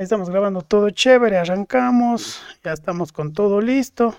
[0.00, 4.14] Estamos grabando todo chévere, arrancamos, ya estamos con todo listo.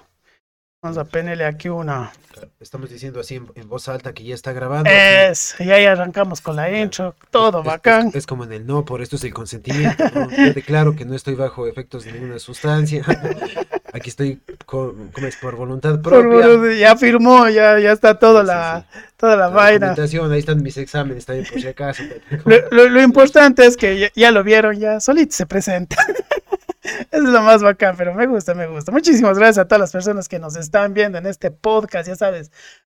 [0.84, 2.12] Vamos a ponerle aquí una.
[2.60, 4.90] Estamos diciendo así en, en voz alta que ya está grabando.
[4.90, 8.08] Es, y ahí arrancamos con la intro, todo Es- bacán.
[8.08, 10.04] Es, es como en el no, por esto es el consentimiento.
[10.16, 10.32] ¿no?
[10.32, 13.06] Yo declaro que no estoy bajo efectos de ninguna sustancia.
[13.94, 15.36] Aquí estoy con, ¿cómo es?
[15.36, 16.48] por voluntad propia.
[16.48, 19.94] por- ya firmó, ya, ya está toda Sí, la, sí, toda la La vaina.
[20.32, 22.02] ahí están mis exámenes también por si acaso.
[22.46, 25.96] Lo, lo- lo importante es que ya, ya lo vieron, ya solito se presenta.
[27.12, 28.92] Es lo más bacán, pero me gusta, me gusta.
[28.92, 32.52] Muchísimas gracias a todas las personas que nos están viendo en este podcast, ya sabes,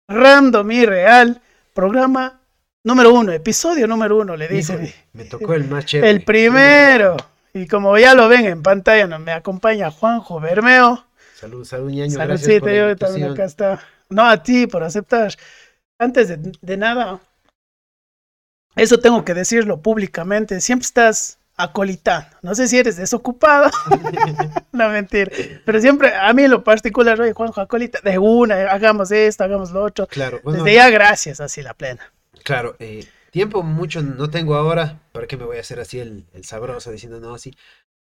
[0.09, 1.41] Random y Real,
[1.75, 2.41] programa
[2.85, 4.85] número uno, episodio número uno, le dicen.
[4.85, 6.11] Híjole, me tocó el más chévere.
[6.11, 7.17] El primero.
[7.55, 11.05] Y como ya lo ven en pantalla, nos me acompaña Juanjo Bermeo.
[11.35, 12.11] Salud, salud, ñaño.
[12.11, 13.81] Saludcita, por yo también acá está.
[14.09, 15.35] No a ti por aceptar.
[15.99, 17.21] Antes de, de nada,
[18.77, 20.61] eso tengo que decirlo públicamente.
[20.61, 22.29] Siempre estás acolitando.
[22.43, 23.71] No sé si eres desocupado.
[24.73, 25.31] no mentira.
[25.65, 29.71] Pero siempre, a mí en lo particular, oye, Juanjo, acolita, de una, hagamos esto, hagamos
[29.73, 30.07] lo otro.
[30.07, 32.13] Claro, bueno, Desde ya, gracias, así la plena.
[32.45, 32.77] claro.
[32.79, 35.01] eh, tiempo mucho no tengo ahora.
[35.13, 37.55] ¿Para qué me voy a hacer así el, el sabroso diciendo no así?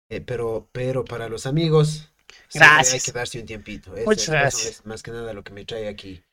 [0.09, 2.11] Eh, pero, pero para los amigos,
[2.47, 3.03] siempre hay Gracias.
[3.05, 3.95] que darse un tiempito.
[3.95, 4.65] Eso- Muchas eso gracias.
[4.67, 6.23] es más que nada lo que me trae aquí.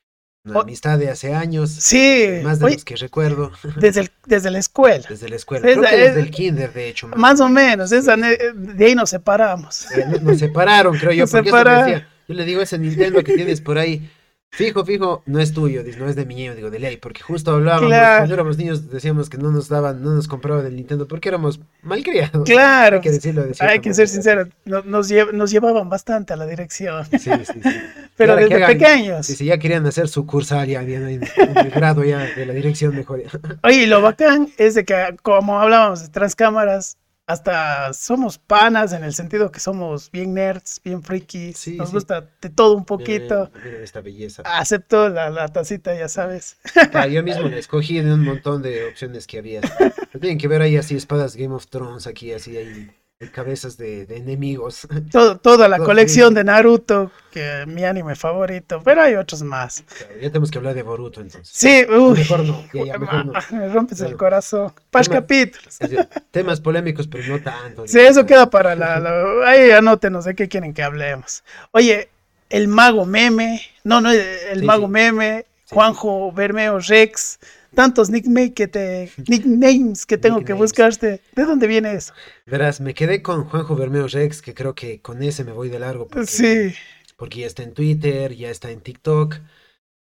[0.42, 4.50] Una amistad de hace años, Sí, más de oye, los que recuerdo, desde, el- desde
[4.50, 5.04] la escuela.
[5.06, 5.68] desde la escuela.
[5.68, 7.08] Esa Creo que es- desde el kinder, de hecho.
[7.08, 9.90] Más o menos, esa de ahí nos separamos.
[9.92, 11.84] Eh, nos- separaron, creo yo, Nos separaron.
[11.90, 14.10] decía, yo le digo ese Nintendo que tienes por ahí,
[14.52, 17.52] fijo, fijo, no es tuyo, no es de mi niño, digo, de ley, porque justo
[17.52, 18.18] hablábamos, Claro.
[18.18, 21.60] cuando éramos niños decíamos que no nos daban, no nos compraban el Nintendo porque éramos
[21.82, 22.44] malcriados.
[22.48, 26.32] Claro, Hay que decirlo de hay que ser sinceros, no- nos, lle- nos llevaban bastante
[26.32, 27.60] a la dirección, Sí, sí, sí.
[28.16, 29.26] pero desde hagan- pequeños.
[29.26, 31.22] Sí, sí, ya querían hacer sucursal, ya habían en
[31.56, 33.22] el grado ya de la dirección mejor.
[33.62, 36.96] Oye, y lo bacán es de que, como hablábamos de cámaras,
[37.30, 41.94] hasta somos panas en el sentido que somos bien nerds, bien frikis, Sí, nos sí.
[41.94, 43.50] gusta de todo un poquito.
[43.64, 44.42] Miren esta belleza.
[44.44, 46.58] Acepto la, la tacita, ya sabes.
[46.92, 49.60] Ah, yo mismo la escogí de un montón de opciones que había.
[50.20, 52.90] Tienen que ver ahí así espadas Game of Thrones, aquí así hay
[53.30, 54.88] cabezas de, de enemigos.
[55.12, 59.42] Todo, toda la Todo, colección de Naruto, que es mi anime favorito, pero hay otros
[59.42, 59.84] más.
[60.20, 61.48] Ya tenemos que hablar de Boruto entonces.
[61.54, 63.32] Sí, uy, Mejor no, ya, ya, mejor no.
[63.52, 64.72] me rompes el corazón.
[64.90, 65.66] Pas Tema- capítulos.
[65.80, 67.86] Es decir, temas polémicos, pero no tanto.
[67.86, 71.44] Sí, eso queda para la, la- Ahí anótenos de qué quieren que hablemos.
[71.72, 72.08] Oye,
[72.48, 73.60] el mago meme.
[73.84, 74.92] No, no, el Sí, mago sí.
[74.92, 75.44] meme.
[75.68, 77.38] Juanjo Bermeo Rex.
[77.74, 80.58] Tantos nicknames que te, nicknames que tengo que Nicknames.
[80.58, 81.22] buscarte.
[81.34, 82.14] ¿De dónde viene eso?
[82.46, 85.78] Verás, me quedé con Juanjo Bermeo Rex, que creo que con ese me voy de
[85.78, 86.08] largo.
[86.08, 86.74] Porque, Sí,
[87.16, 89.36] Porque ya está en Twitter, ya está en TikTok,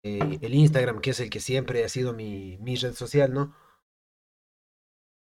[0.03, 3.56] eh, el Instagram, que es el que siempre ha sido mi, mi red social, ¿no?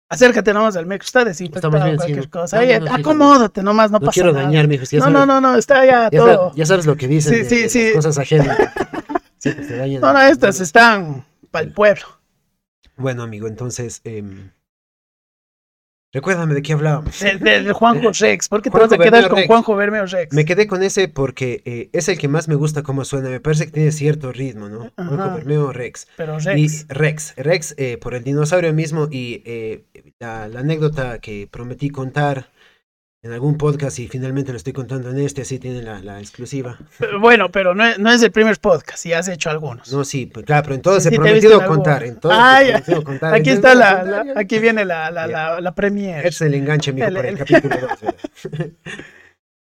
[0.10, 1.06] acércate nomás al micro.
[1.06, 2.32] Está desinfectado bien, sí, cualquier no.
[2.32, 2.62] cosa.
[2.62, 4.46] No, no, no, sí, acomódate nomás, no, pasa quiero nada.
[4.46, 4.86] dañar, mijo.
[4.86, 6.28] Ya no, sabes, no, no, no, está ya, ya, todo.
[6.38, 7.92] sabes, ya sabes lo que dicen Sí, de, sí, de las sí.
[7.94, 8.58] cosas ajenas.
[9.42, 10.02] Te dañan.
[10.02, 12.06] No, no, estas están para el pueblo.
[12.98, 14.52] Bueno, amigo, entonces, em,
[16.14, 17.20] recuérdame de qué hablábamos.
[17.20, 18.48] Del, del Juanjo Rex.
[18.48, 19.48] ¿Por qué te vas a quedar Bermeo con Rex.
[19.48, 20.34] Juanjo Bermeo Rex?
[20.34, 23.30] Me quedé con ese porque eh, es el que más me gusta cómo suena.
[23.30, 24.92] Me parece que tiene cierto ritmo, ¿no?
[24.96, 25.10] Ajá.
[25.10, 26.08] Juanjo Bermeo Rex.
[26.16, 26.86] Pero Y Rex.
[26.88, 29.84] Rex, Rex eh, por el dinosaurio mismo y eh,
[30.20, 32.50] la, la anécdota que prometí contar
[33.26, 36.78] en algún podcast y finalmente lo estoy contando en este, así tiene la, la exclusiva.
[37.20, 39.92] Bueno, pero no es, no es el primer podcast, ya has hecho algunos.
[39.92, 42.04] No, sí, pues, claro, pero en todos Sí, he prometido en contar.
[42.04, 42.16] algunos.
[42.16, 42.74] En todos Ah, he ya.
[42.74, 43.34] prometido contar.
[43.34, 44.40] Aquí Entonces, está la, ya.
[44.40, 46.20] aquí viene la, la, la, la premiere.
[46.20, 47.76] Ese es el enganche, mijo, El- para el el- capítulo
[48.52, 48.70] 2.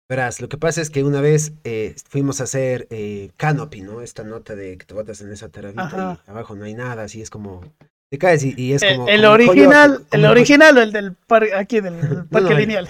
[0.08, 0.40] verás.
[0.40, 4.00] Lo que pasa es que una vez eh, fuimos a hacer eh, Canopy, ¿no?
[4.02, 6.20] Esta nota de que te botas en esa terapia Ajá.
[6.26, 7.62] y abajo no hay nada, así es como...
[8.10, 9.08] Te caes y, y es El, como...
[9.08, 10.28] el como original, coyote, como el coyote.
[10.30, 11.94] original o el del par- aquí del
[12.30, 12.88] parque no, el- lineal.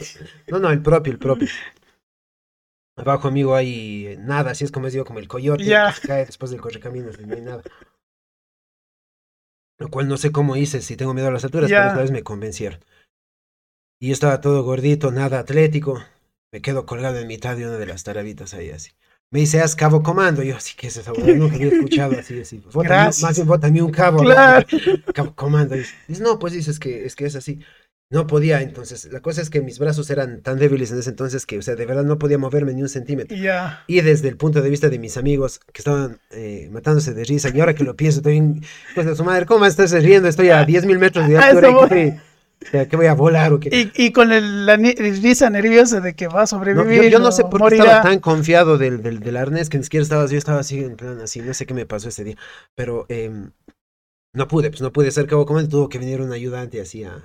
[0.48, 1.48] No, no, el propio, el propio.
[2.96, 6.06] Abajo, amigo, hay eh, nada, así es como es digo, como el coyote que se
[6.06, 7.62] cae después del correcaminos no hay nada.
[9.78, 11.78] Lo cual no sé cómo hice, si tengo miedo a las alturas, Ya.
[11.78, 12.80] pero esta vez me convencieron.
[14.00, 16.02] Y yo estaba todo gordito, nada atlético.
[16.52, 18.90] Me quedo colgado en mitad de una de las tarabitas ahí así.
[19.30, 20.42] Me dice, haz cabo comando.
[20.42, 21.34] Yo, así que es esa huevada?
[21.34, 22.62] Nunca había escuchado así, así.
[22.72, 24.20] Bótame- más bien, bótame un cabo.
[24.20, 24.66] Claro.
[25.14, 25.74] Cabo comando.
[25.74, 27.60] Dice, dice, no, pues dices que es que es así.
[28.10, 29.04] No podía, entonces.
[29.12, 31.76] La cosa es que mis brazos eran tan débiles en ese entonces que, o sea,
[31.76, 33.36] de verdad no podía moverme ni un centímetro.
[33.36, 33.84] Ya.
[33.86, 37.50] Y desde el punto de vista de mis amigos que estaban eh, matándose de risa,
[37.54, 38.62] y ahora que lo pienso, estoy en,
[38.94, 40.26] pues de su madre, ¿cómo estás riendo?
[40.26, 42.22] Estoy a 10.000 metros de Ah, altura.
[42.60, 43.68] Eso ¿y ¿qué, o sea, ¿qué voy a volar o qué?
[43.70, 47.02] Y, y con el- la risa nerviosa de que va a No, sobrevivir.
[47.02, 47.74] yo, yo no sé por qué morirá.
[47.90, 50.96] estaba tan confiado del, del, del arnés que ni siquiera estaba, yo estaba así en
[50.96, 52.36] plan así, no sé qué me pasó ese día,
[52.74, 53.52] pero em,
[54.34, 57.22] no pude, pues no pude ser cabo comando, tuvo que venir un ayudante así a,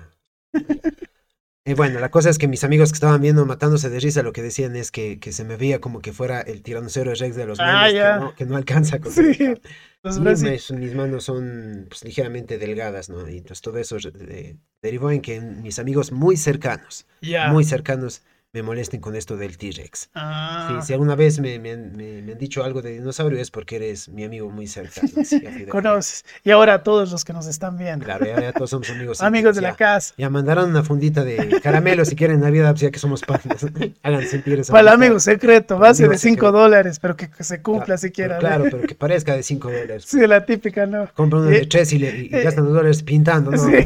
[1.66, 4.32] Eh, bueno, la cosa es que mis amigos que estaban viendo matándose de risa, lo
[4.34, 7.46] que decían es que, que se me veía como que fuera el tiranosaurio rex de
[7.46, 9.54] los Ah, memes, que, no, que no alcanza con Sí,
[10.02, 13.26] los mis, mis manos son pues, ligeramente delgadas, ¿no?
[13.30, 17.48] Y entonces todo eso eh, derivó en que mis amigos muy cercanos, Ya.
[17.50, 18.22] muy cercanos,
[18.54, 20.10] me molesten con esto del T-Rex.
[20.14, 23.38] Ah, Sí, si alguna vez me, me han- me- me han dicho algo de dinosaurio
[23.40, 25.08] es porque eres mi amigo muy cercano.
[25.70, 26.24] conoces.
[26.44, 28.04] Y ahora todos los que nos están viendo.
[28.04, 29.20] Claro, ya, ya todos somos amigos.
[29.20, 30.14] Amigos de la casa.
[30.16, 33.66] Ya mandaron una fundita de caramelo si quieren Navidad, pues ya que somos panas.
[34.04, 36.52] Hagan sentir esa Para el amigo secreto, base de 5 secreto.
[36.52, 38.38] dólares, pero que, que se cumpla pero siquiera.
[38.38, 40.04] Claro, pero que parezca de 5 dólares.
[40.06, 41.08] Sí, la típica, ¿no?
[41.14, 43.58] Compra uno Eh, de 3 y, le, y eh, gastan los dólares pintando, ¿no?
[43.58, 43.84] Sí.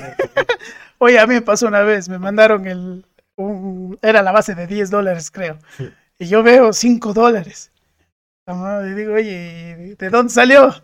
[0.98, 3.04] Oye, a mí me pasó una vez, me mandaron el.
[3.38, 5.58] Un- era la base de 10 dólares, creo.
[5.76, 5.88] Sí.
[6.18, 7.70] Y yo veo 5 dólares.
[8.46, 10.74] Y digo, oye, ¿de dónde salió?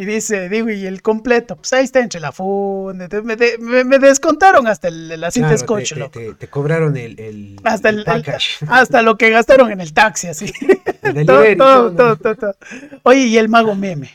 [0.00, 1.56] Y dice, digo, ¿y el completo?
[1.56, 3.08] Pues ahí está entre la funda.
[3.24, 5.94] Me, de- me- me descontaron hasta el, la cinta Claro, scotch,
[6.38, 8.24] te, cobraron el, el, Hasta el- el-.
[8.68, 10.52] Hasta lo que gastaron en el taxi, así.
[11.02, 11.26] el
[11.56, 12.54] todo, todo.
[13.02, 14.10] Oye, y el mago meme.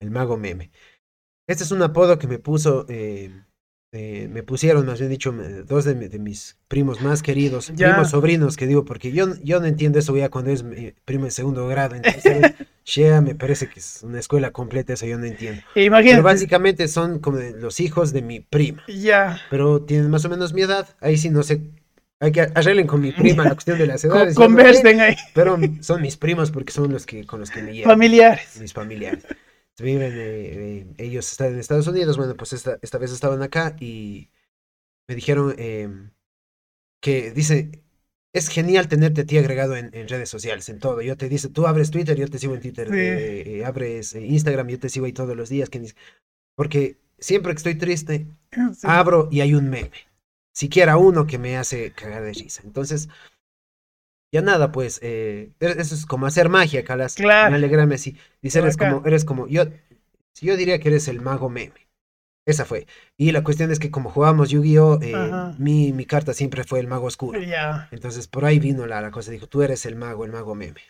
[0.00, 0.70] El mago meme.
[1.46, 3.30] Este es un apodo que me puso, eh,
[3.92, 5.32] eh, me pusieron, más bien dicho,
[5.66, 7.88] dos de, mi- de mis primos más queridos, Ya.
[7.90, 11.24] primos sobrinos, que digo, porque yo, yo no entiendo eso ya cuando es mi primo
[11.24, 11.94] en segundo grado.
[11.96, 12.54] Entonces,
[12.84, 15.60] Shea me parece que es una escuela completa, eso yo no entiendo.
[15.60, 16.20] E Pero Imagínate.
[16.22, 19.40] básicamente son como los hijos de mi prima, Ya.
[19.50, 20.86] pero tienen más o menos mi edad.
[21.00, 21.62] Ahí sí no sé,
[22.20, 24.34] hay que arreglen con mi prima la cuestión de las edades.
[24.34, 25.16] sé, conversen ahí.
[25.34, 28.58] pero son mis primos porque son los que con los que me llevo Familiares.
[28.60, 29.24] mis familiares.
[29.84, 33.76] Viven, eh, eh, ellos están en Estados Unidos, bueno, pues esta, esta vez estaban acá
[33.80, 34.30] y
[35.08, 35.88] me dijeron eh,
[37.00, 37.82] que dice,
[38.32, 41.00] es genial tenerte a ti agregado en, en redes sociales, en todo.
[41.00, 42.94] Yo te dice, tú abres Twitter, yo te sigo en Twitter, Sí.
[42.98, 45.70] eh, eh, abres eh, Instagram, yo te sigo ahí todos los días.
[45.70, 45.88] que ni-
[46.56, 48.26] Porque siempre que estoy triste,
[48.74, 48.82] Sí.
[48.86, 49.92] abro y hay un meme.
[50.52, 52.62] Siquiera uno que me hace cagar de risa.
[52.64, 53.08] Entonces,
[54.32, 57.14] ya nada, pues, eh, e- eso es como hacer magia, Calas.
[57.14, 57.50] Claro.
[57.50, 58.16] Me alegrame así.
[58.42, 59.64] Dice, eres como, eres como, yo,
[60.34, 61.88] si yo diría que eres el mago meme.
[62.46, 62.86] Esa fue.
[63.18, 65.14] Y la cuestión es que como jugábamos Yu-Gi-Oh, eh,
[65.58, 67.40] mi, mi carta siempre fue el mago oscuro.
[67.40, 67.88] Ya.
[67.92, 69.30] Entonces, por ahí vino la, la cosa.
[69.30, 70.80] Dijo, tú eres el mago, el mago meme.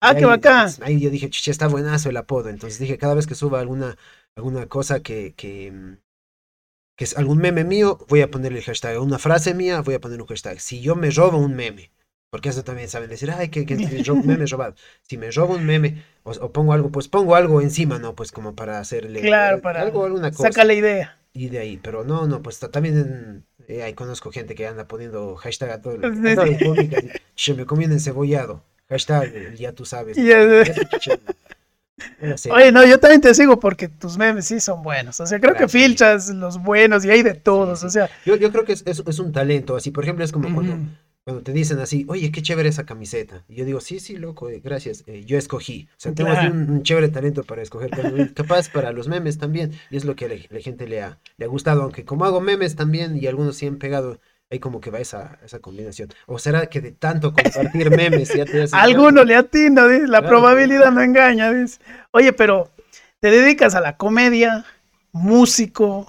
[0.00, 0.64] Ah, Y qué ahí, bacán.
[0.64, 2.48] pues, Ahí yo dije, chiche, está buenazo el apodo.
[2.48, 3.96] Entonces dije, cada vez que suba alguna,
[4.34, 5.96] alguna cosa que, que, mm,
[6.96, 9.00] que es algún meme mío, voy a ponerle el hashtag.
[9.00, 10.60] Una frase mía, voy a poner un hashtag.
[10.60, 11.90] Si yo me robo un meme,
[12.34, 14.74] porque eso también saben decir, ay, que, que, que meme robado.
[15.02, 18.16] Si me robo un meme o, o pongo algo, pues pongo algo encima, ¿no?
[18.16, 20.48] Pues como para hacerle Claro, para algo, alguna cosa.
[20.48, 21.16] Saca la idea.
[21.32, 24.66] Y de ahí, pero no, no, pues ta- también en- eh, ahí conozco gente que
[24.66, 25.94] anda poniendo hashtag a todo.
[26.24, 26.56] Sí, todo sí.
[26.60, 28.64] y publica, así, "Che, me comí un encebollado.
[28.88, 30.18] Hashtag, ya tú sabes.
[30.18, 31.20] Y, Eso, che,
[32.20, 32.50] no sé.
[32.50, 35.20] Oye, no, yo también te sigo porque tus memes sí son buenos.
[35.20, 37.84] O sea, creo que filtras los buenos y hay de todos.
[37.84, 40.32] O sea, Yo, yo creo que es, es, es un talento, así, por ejemplo, es
[40.32, 40.76] como cuando
[41.24, 43.44] te dicen así, oye, qué chévere esa camiseta.
[43.48, 45.88] Y yo digo, sí, sí, loco, eh, gracias, eh, yo escogí.
[45.92, 47.90] O sea, tengo un, un chévere talento para escoger,
[48.34, 51.46] capaz para los memes también, y es lo que a la, gente le ha, le
[51.46, 54.90] ha gustado, aunque como hago memes también, y algunos sí han pegado, ahí como que
[54.90, 56.10] va esa, esa combinación.
[56.26, 60.28] ¿O será que de tanto compartir memes ya te alguno le atino, dice, la Claro,
[60.28, 61.80] probabilidad no engaña, dice.
[62.10, 62.70] Oye, pero
[63.20, 64.66] te dedicas a la comedia,
[65.12, 66.06] músico,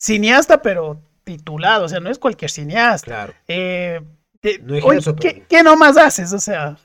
[0.00, 3.04] cineasta, pero titulado, o sea, no es cualquier cineasta.
[3.04, 4.00] Claro, Eh,
[4.62, 6.32] No oye, ejerzo, ¿qué, pero- qué nomás haces?
[6.32, 6.78] O sea,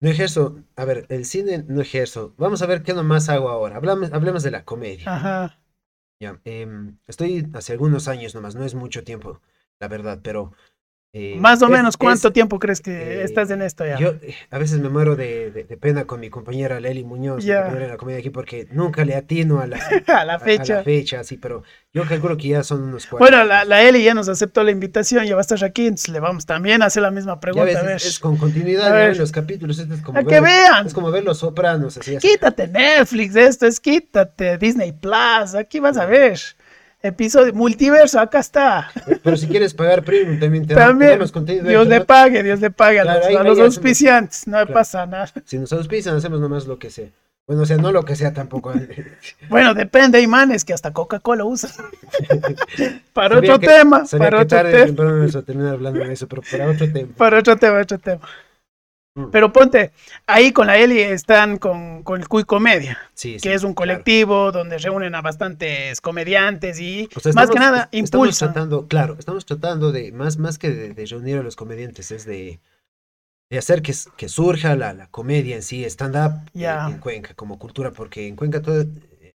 [0.00, 2.34] no ejerzo, a ver, el cine no ejerzo.
[2.36, 3.76] Vamos a ver qué nomás hago ahora.
[3.76, 5.04] Hablamos, hablemos de la comedia.
[5.14, 5.58] ajá,
[6.20, 9.40] Ya, em, estoy hace algunos años nomás, no es mucho tiempo,
[9.78, 10.52] la verdad, pero...
[11.16, 13.96] eh, más o es- menos, ¿cuánto es- tiempo crees que eh, estás en esto ya?
[13.98, 14.14] Yo
[14.50, 17.58] a veces me muero de, de- de pena con mi compañera Leli Muñoz, Ya.
[17.62, 19.76] compañera de la comedia aquí, porque nunca le atino a la,
[20.08, 20.74] a la a- a fecha.
[20.78, 23.30] la fecha, así, pero yo calculo que ya son unos cuantos.
[23.30, 26.08] Bueno, la, la Eli ya nos aceptó la invitación, ya va a estar aquí, entonces
[26.08, 27.66] le vamos también a hacer la misma Ya pregunta.
[27.66, 29.16] ves, a ver, es, es con continuidad A ya ver.
[29.16, 30.86] los capítulos, esto es como a que ver, vean.
[30.88, 32.26] es como ver los sopranos, así, así.
[32.28, 36.40] Quítate Netflix, esto es quítate Disney Plus, aquí vas a ver.
[37.06, 38.90] Episodio multiverso, acá está.
[39.22, 42.70] Pero si quieres pagar premium también te También, tenemos contenido Dios le pague, Dios le
[42.70, 44.72] pague a los, ahí- a ahí los hacemos- auspiciantes, no Claro.
[44.72, 45.30] pasa nada.
[45.44, 47.08] Si nos auspician hacemos nomás lo que sea.
[47.46, 48.72] Bueno, o sea, no lo que sea tampoco.
[49.50, 51.70] Bueno, depende, hay manes que hasta Coca-Cola usan.
[53.12, 56.00] para Sabía otro que- tema, para que otro tarde tema, temprano vamos a terminar hablando
[56.04, 57.08] de eso, pero para otro tema.
[57.16, 58.20] para otro tema, otro tema.
[59.16, 59.30] Mm.
[59.30, 59.92] Pero ponte,
[60.26, 63.72] ahí con la Eli están con, con el Cuy Comedia, Sí, que sí, es un
[63.74, 63.92] claro.
[63.92, 68.52] colectivo donde reúnen a bastantes comediantes y O sea, más que estamos- nada estamos impulsan.
[68.52, 72.24] tratando, claro, estamos tratando de, más, más que de, de reunir a los comediantes, es
[72.26, 72.58] de,
[73.50, 77.56] de hacer que, que surja la, la comedia en sí, stand-up eh, en Cuenca, como
[77.58, 78.84] cultura, porque en Cuenca todo,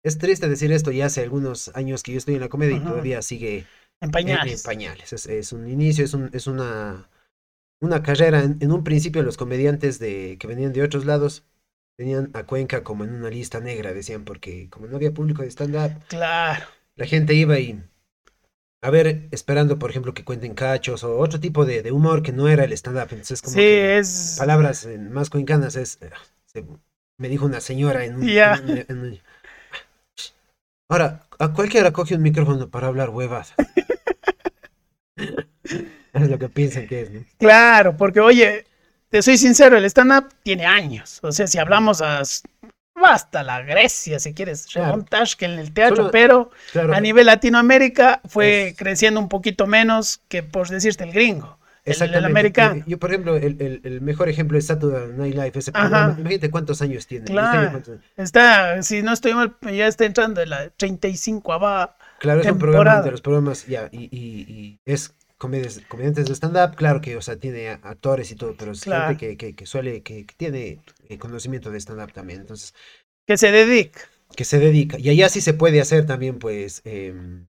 [0.02, 2.80] es triste decir esto, ya hace algunos años que yo estoy en la comedia y
[2.80, 3.66] todavía sigue,
[4.00, 4.64] En En, pañales.
[4.64, 5.12] en pañales.
[5.12, 7.09] Es, es un inicio, es, un, es una,
[7.80, 8.42] una carrera.
[8.42, 11.45] En, en un principio los comediantes de, que venían de otros lados
[11.97, 15.49] tenían a Cuenca como en una lista negra, decían, porque como no había público de
[15.50, 16.64] stand-up, Claro.
[16.97, 17.83] la gente iba y
[18.83, 22.33] a ver, esperando, por ejemplo, que cuenten cachos o otro tipo de, de humor que
[22.33, 23.09] no era el stand-up.
[23.11, 24.37] Entonces, como Sí, que es.
[24.38, 26.11] palabras más cuencanas es, eh,
[26.47, 26.64] se-
[27.18, 28.23] me dijo una señora en un...
[28.23, 29.21] En en
[30.88, 33.47] Ahora, a cualquiera coge un micrófono para hablar huevada.
[36.25, 37.20] es lo que piensan que es, ¿no?
[37.38, 38.64] Claro, porque oye,
[39.11, 41.20] te soy sincero, el stand-up tiene años.
[41.23, 42.23] O sea, si hablamos a-
[43.04, 44.92] hasta la Grecia, si quieres, Claro.
[44.92, 49.28] remontar que en el teatro, Solo- pero Claro, a nivel Latinoamérica fue Es- creciendo un
[49.28, 52.26] poquito menos que por decirte el gringo, el, el exactamente.
[52.26, 52.85] americano.
[52.87, 55.82] Yo, por ejemplo, el, el- el mejor ejemplo es Saturday Night Live, ese Ajá.
[55.88, 56.16] programa.
[56.18, 57.26] Imagínate cuántos años tiene.
[57.26, 57.61] Claro.
[57.62, 61.96] imagínate cuántos- Está, si no estoy mal, ya está entrando en la 35 va.
[62.18, 66.35] Claro, es un programa de los programas, ya, y, y- y es comedias, comediantes de
[66.35, 69.14] stand-up, claro que, o sea, tiene actores y todo, pero es Claro.
[69.14, 72.75] gente que, que, que suele, que, que tiene eh, conocimiento de stand-up también, entonces,
[73.26, 74.00] que se dedica.
[74.37, 74.99] que se dedica.
[74.99, 77.47] Y allá sí se puede hacer también, pues, em,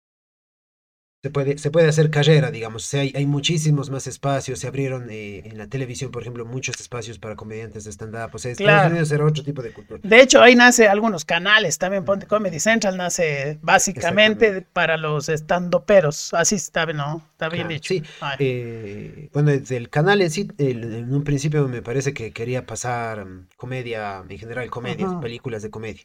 [1.26, 4.68] se puede, se puede hacer carrera, digamos, o sea, hay, hay muchísimos más espacios, se
[4.68, 8.52] abrieron eh, en la televisión, por ejemplo, muchos espacios para comediantes de stand-up, o sea,
[8.52, 8.90] Estados Claro.
[8.92, 10.00] Unidos era otro tipo de cultura.
[10.04, 16.32] De hecho, ahí nace algunos canales, también ponte Comedy Central nace básicamente para los estandoperos,
[16.36, 17.28] así está, ¿no?
[17.32, 17.88] Está bien Claro, dicho.
[17.88, 22.32] sí, Ay, Eh, bueno, desde el canal en sí, en un principio me parece que
[22.34, 25.20] quería pasar mm, comedia, en general comedias, Ajá.
[25.22, 26.04] películas de comedia.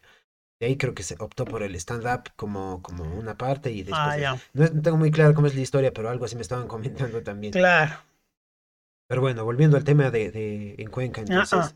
[0.60, 3.98] De ahí creo que se optó por el stand-up como, como una parte y después...
[4.00, 4.38] ah, ya.
[4.52, 6.68] no, tengo muy claro cómo es la historia, pero algo así me estaban
[7.14, 7.52] comentando también.
[7.52, 7.94] Claro.
[9.08, 11.58] Pero bueno, volviendo al tema de, de en Cuenca, entonces...
[11.60, 11.72] ah.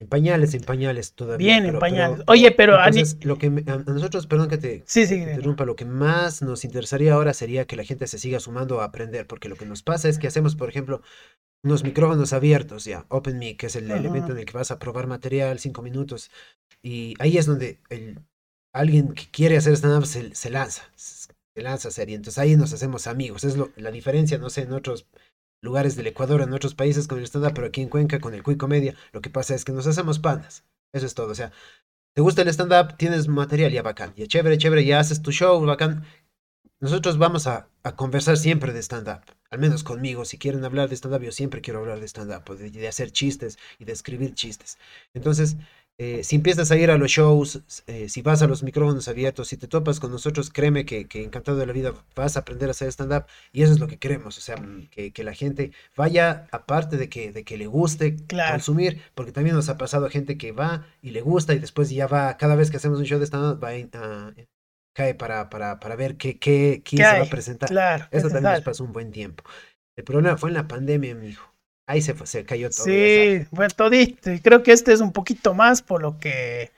[0.00, 1.44] En pañales, en pañales todavía.
[1.44, 2.20] Bien, en pero- pañales.
[2.28, 5.06] Oye, pero a ni- entonces, lo que me- a, a nosotros, perdón que te, Sí,
[5.08, 5.16] sí.
[5.16, 8.80] te interrumpa, lo que más nos interesaría ahora sería que la gente se siga sumando
[8.80, 11.02] a aprender, porque lo que nos pasa es que hacemos, por ejemplo,
[11.62, 14.00] unos micrófonos abiertos, ya, Open Mic, que es el Ajá.
[14.00, 16.30] elemento en el que vas a probar material, cinco minutos,
[16.82, 18.20] y ahí es donde el,
[18.72, 22.56] alguien que quiere hacer stand-up se, se lanza, se lanza a hacer, y entonces ahí
[22.56, 25.06] nos hacemos amigos, es lo, la diferencia, no sé, en otros
[25.60, 28.42] lugares del Ecuador, en otros países con el stand-up, pero aquí en Cuenca con el
[28.42, 31.52] Cuy Comedia, lo que pasa es que nos hacemos pandas, eso es todo, o sea,
[32.14, 35.64] te gusta el stand-up, tienes material, ya bacán, ya chévere, chévere, ya haces tu show,
[35.64, 36.04] bacán.
[36.80, 40.96] Nosotros vamos a, a conversar siempre de stand-up, al menos conmigo, si quieren hablar de
[40.96, 44.34] stand-up, yo siempre quiero hablar de stand-up, o de, de hacer chistes y de escribir
[44.34, 44.78] chistes.
[45.14, 45.56] Entonces,
[46.00, 49.48] eh, si empiezas a ir a los shows, eh, si vas a los micrófonos abiertos,
[49.48, 52.68] si te topas con nosotros, créeme que, que encantado de la vida vas a aprender
[52.68, 54.56] a hacer stand-up y eso es lo que queremos, o sea,
[54.90, 58.52] que, que la gente vaya, aparte de que, de que le guste Claro.
[58.52, 62.06] consumir, porque también nos ha pasado gente que va y le gusta y después ya
[62.06, 64.34] va, cada vez que hacemos un show de stand-up, va a-
[64.98, 67.68] cae para, para, para ver qué, qué, quién ¿Qué se va a presentar.
[67.68, 68.08] Claro.
[68.10, 69.44] Eso también nos pasó un buen tiempo.
[69.96, 71.54] El problema fue en la pandemia, mi hijo.
[71.86, 72.84] Ahí se, fue, se cayó todo.
[72.84, 74.32] Sí, bueno, todito.
[74.32, 76.72] Y creo que este es un poquito más por lo que,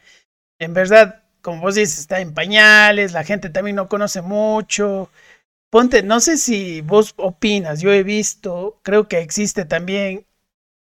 [0.59, 5.11] en verdad, como vos dices, está en pañales, la gente también no conoce mucho.
[5.71, 10.27] Ponte, no sé si vos opinas, yo he visto, creo que existe también,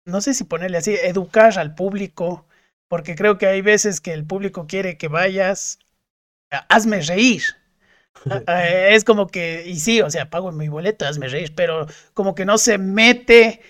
[0.04, 2.44] no sé si ponerle así, educar al público,
[2.88, 5.78] porque creo que hay veces que el público quiere que vayas,
[6.68, 7.42] hazme reír.
[8.46, 11.86] Ah, eh, Es como que, y sí, o sea, pago mi boleto, hazme reír, pero
[12.12, 13.62] como que no se mete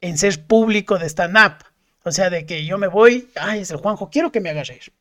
[0.00, 1.64] en ser público de stand-up.
[2.04, 4.64] O sea, de que yo me voy, ay, es el Juanjo, quiero que me haga
[4.64, 4.92] reír.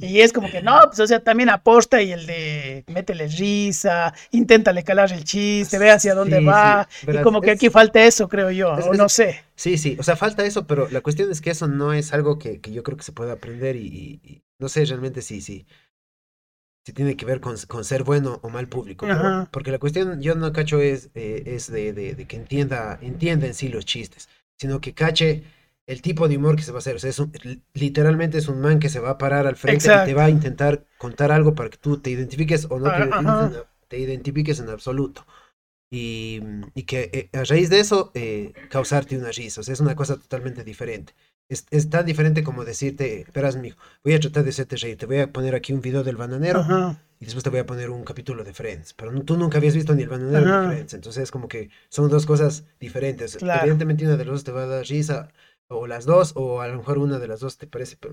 [0.00, 4.12] Y es como que no, pues o sea, también aposta y el de métele risa,
[4.32, 6.86] inténtale calar el chiste, ve hacia dónde Sí, va.
[6.90, 9.40] sí, y como que es- aquí falta eso, creo yo, es- o es- no sé.
[9.56, 12.38] Sí, sí, o sea, falta eso, pero la cuestión es que eso no es algo
[12.38, 15.40] que, que yo creo que se puede aprender y, y- y no sé realmente si,
[15.40, 15.66] si,
[16.88, 19.06] si tiene que ver con, con ser bueno o mal público.
[19.06, 22.98] pero- porque la cuestión, yo no cacho es, eh, es de, de- de que entienda,
[23.02, 25.42] entienda en sí los chistes, sino que cache
[25.86, 26.96] el tipo de humor que se va a hacer.
[26.96, 29.56] O sea, es un- li- literalmente es un man que se va a parar al
[29.56, 30.14] frente y te Exacto.
[30.16, 33.26] va a intentar contar algo para que tú te identifiques o no te, Ah, identifiques
[33.26, 33.46] ajá.
[33.48, 35.26] en, te identifiques en absoluto.
[35.90, 36.40] Y,
[36.74, 39.60] y que eh, a raíz de eso eh, causarte una risa.
[39.60, 41.14] O sea, es una cosa totalmente diferente.
[41.48, 44.98] Es, es tan diferente como decirte, verás, mijo, voy a tratar de hacerte reír.
[44.98, 47.00] Te voy a poner aquí un video del bananero Ajá.
[47.18, 48.92] y después te voy a poner un capítulo de Friends.
[48.92, 50.68] Pero no- tú nunca habías visto ni el bananero ni.
[50.74, 50.92] Friends.
[50.94, 53.36] Entonces es como que son dos cosas diferentes.
[53.36, 53.60] Claro.
[53.62, 55.28] Evidentemente una de las dos te va a dar risa,
[55.68, 58.12] o las dos, o a lo mejor una de las dos te parece pues,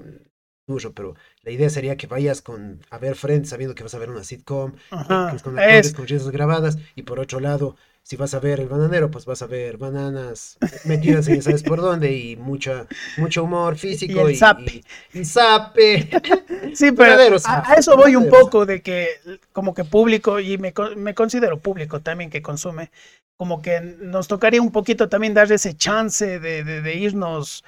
[0.68, 4.00] duro, pero la idea sería que vayas con a ver Friends sabiendo que vas a
[4.00, 5.36] ver una sitcom, Ajá.
[5.44, 7.76] con actores, Es, con risas grabadas, y por otro lado,
[8.08, 11.82] si vas a ver el bananero, pues vas a ver bananas metidas en sabes por
[11.82, 14.72] dónde y mucha, mucho humor físico Y zape.
[15.14, 16.10] y, y zape.
[16.74, 19.08] Sí, pero a, zape, a eso voy un poco de que
[19.54, 22.92] como que público, y me, me considero público también que consume,
[23.38, 27.64] como que nos tocaría un poquito también dar ese chance de, de- de irnos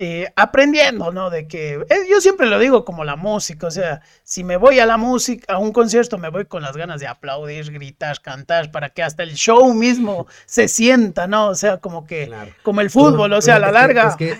[0.00, 1.28] eh, aprendiendo, ¿no?
[1.30, 4.78] De que eh, yo siempre lo digo como la música, o sea, si me voy
[4.78, 8.70] a la música, a un concierto, me voy con las ganas de aplaudir, gritar, cantar,
[8.70, 11.48] para que hasta el show mismo se sienta, ¿no?
[11.48, 12.52] O sea, como que, Claro.
[12.62, 14.08] como el fútbol, o sea, a la que- larga.
[14.08, 14.36] Es que,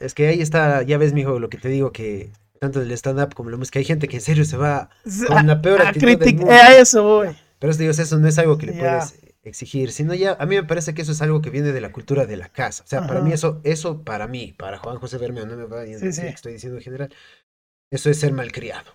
[0.00, 3.34] es que ahí está, ya ves, mijo, lo que te digo, que tanto el stand-up
[3.34, 4.88] como la música, hay gente que en serio se va
[5.26, 6.50] con la peor a actitud del mundo.
[6.52, 7.28] a eso voy.
[7.58, 8.80] Pero eso, digo, eso no es algo que le Ya.
[8.80, 9.14] puedes
[9.44, 11.92] exigir, sino ya, a mí me parece que eso es algo que viene de la
[11.92, 12.84] cultura de la casa.
[12.84, 15.80] O sea, para mí eso, eso para mí, para Juan José Bermeo, no me va
[15.80, 16.22] a Sí, decir sí.
[16.22, 17.14] que estoy diciendo en general,
[17.90, 18.92] eso es ser malcriado.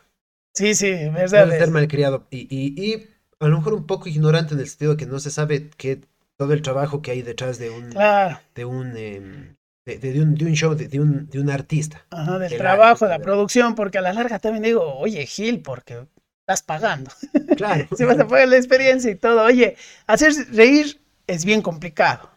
[0.53, 1.49] Sí, sí, verdad.
[1.49, 3.07] es ser malcriado y, y, y
[3.39, 6.01] a lo mejor un poco ignorante en el sentido de que no se sabe que
[6.37, 10.21] todo el trabajo que hay detrás de un, Claro, de un, em, de, de- de
[10.21, 12.05] un, de un show, de, un, de un artista.
[12.11, 16.07] ajá, del trabajo, de la producción, porque a la larga también digo, oye, Gil, porque
[16.53, 17.11] estás pagando.
[17.57, 17.87] Claro.
[17.97, 19.43] Si vas a pagar la experiencia y todo.
[19.43, 19.75] Oye,
[20.07, 22.29] hacer reír es bien complicado.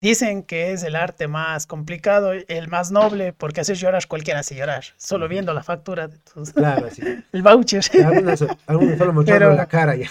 [0.00, 4.54] Dicen que es el arte más complicado, el más noble, porque hacer llorar cualquiera hace
[4.54, 7.02] llorar, solo viendo la factura de tus, Claro, sí.
[7.32, 7.82] el voucher.
[8.06, 10.08] Algunos, algunos solo Pero- la cara ya.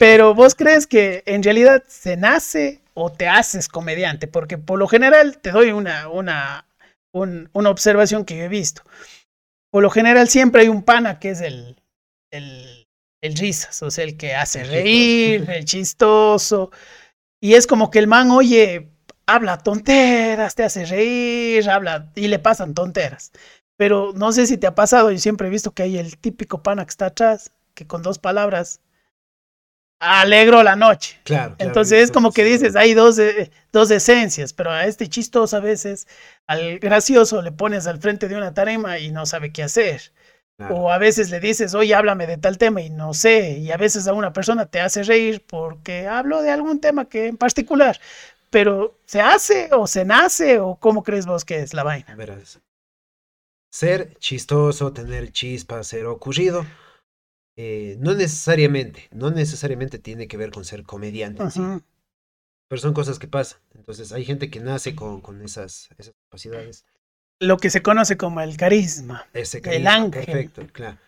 [0.00, 4.88] Pero vos crees que en realidad se nace o te haces comediante, porque por lo
[4.88, 6.64] general te doy una, una,
[7.14, 8.82] un- una observación que yo he visto.
[9.70, 11.76] Por lo general siempre hay un pana que es el,
[12.32, 12.87] el,
[13.20, 16.70] el risas, o sea, el que hace reír, el chistoso.
[17.40, 18.90] Y es como que el man, oye,
[19.26, 23.32] habla tonteras, te hace reír, habla y le pasan tonteras.
[23.76, 26.62] Pero no sé si te ha pasado, yo siempre he visto que hay el típico
[26.62, 28.80] pana que está atrás, que con dos palabras
[30.00, 31.18] alegro la noche.
[31.24, 35.08] Claro, claro, Entonces es como que dices, hay dos, eh, dos esencias, pero a este
[35.08, 36.06] chistoso a veces,
[36.46, 40.12] al gracioso le pones al frente de una tarima y no sabe qué hacer.
[40.58, 40.74] Claro.
[40.76, 43.58] O a veces le dices, oye, háblame de tal tema y no sé.
[43.58, 47.28] Y a veces a una persona te hace reír porque hablo de algún tema que
[47.28, 47.98] en particular.
[48.50, 52.14] Pero ¿se hace o se nace o cómo crees vos que es la vaina?
[52.16, 52.60] Verás.
[53.70, 56.64] Ser chistoso, tener chispa, ser ocurrido,
[57.56, 61.82] eh, no necesariamente, no necesariamente tiene que ver con ser comediante, en sí, Ujú.
[62.68, 63.60] pero son cosas que pasan.
[63.74, 66.86] Entonces hay gente que nace con, con esas, esas capacidades,
[67.40, 69.26] Lo que se conoce como el carisma.
[69.32, 70.12] ese El carisma, ángel.
[70.12, 70.98] perfecto, claro.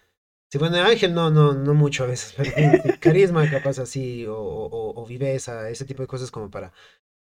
[0.51, 2.53] Sí, bueno, el ángel no, no, no mucho a veces, pero
[3.01, 6.73] carisma capaz así, o, o, o- viveza, ese tipo de cosas como para...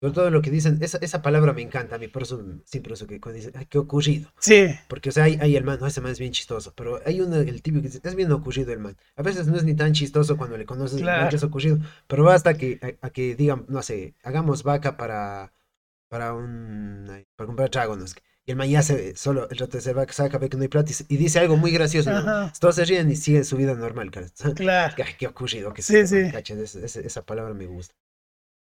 [0.00, 2.92] Sobre todo lo que dicen, esa, esa palabra me encanta a mí, por eso siempre
[2.94, 4.32] uso que cuando dicen, ay, qué ocurrido.
[4.40, 7.00] Sí, Porque, o sea, hay, hay el man, no, ese man es bien chistoso, pero
[7.06, 8.96] hay uno, el típico que dice, es bien ocurrido el man.
[9.16, 11.30] A veces no es ni tan chistoso cuando le conoces, el man Claro.
[11.30, 15.52] que es ocurrido, pero basta que, a, a que digan, no sé, hagamos vaca para,
[16.08, 18.16] para un, para comprar trago, no sé.
[18.48, 20.68] Y el man ya se, solo el rato hacer vaca, saca, ve que no hay
[20.70, 22.50] plata y, se- y dice algo muy gracioso, ¿no?
[22.58, 24.26] Todos se ríen y siguen su vida normal, cara.
[24.56, 24.94] claro.
[25.04, 26.32] Ay, qué ocurrido que es Sí, man, sí.
[26.32, 26.58] ¿cachai?
[26.62, 27.94] Esa, esa- esa palabra me gusta.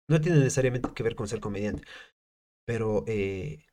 [0.08, 1.84] No tiene necesariamente que ver con ser comediante,
[2.66, 3.64] pero eh,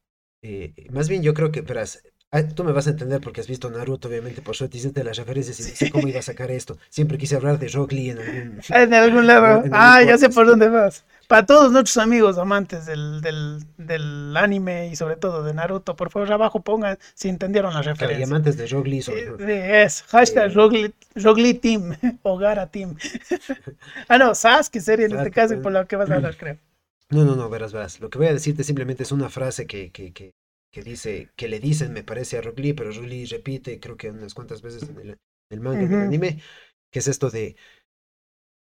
[0.43, 3.47] eh, más bien yo creo que, verás, ah, tú me vas a entender porque has
[3.47, 6.77] visto Naruto, obviamente, por suerte hiciste las referencias y sé cómo iba a sacar esto.
[6.89, 8.61] Siempre quise hablar de Rock Lee en algún...
[8.69, 9.63] En algún lado.
[9.65, 11.03] En algún Ah, ya sé por dónde vas.
[11.31, 16.11] Para todos nuestros amigos amantes del, del, del anime y sobre todo de Naruto, por
[16.11, 18.25] favor, abajo pongan si entendieron la Claro, y referencia.
[18.25, 19.37] amantes de sobre todo.
[19.37, 20.03] sí, es.
[20.03, 20.53] Hashtag Eh.
[20.53, 21.95] Rogli, Rogli Team.
[22.23, 22.97] Ogara Team.
[24.09, 26.57] ah, no, Sasuke sería en este caso por lo que vas a hablar, creo.
[27.09, 27.99] No, no, no, verás, verás.
[27.99, 30.31] Lo que voy a decirte simplemente es una frase que, que, que,
[30.71, 34.33] que dice, que le dicen, me parece, a Lee, pero Lee repite, creo que unas
[34.33, 35.17] cuantas veces en
[35.49, 36.41] el, manga, en el anime,
[36.89, 37.57] que es esto de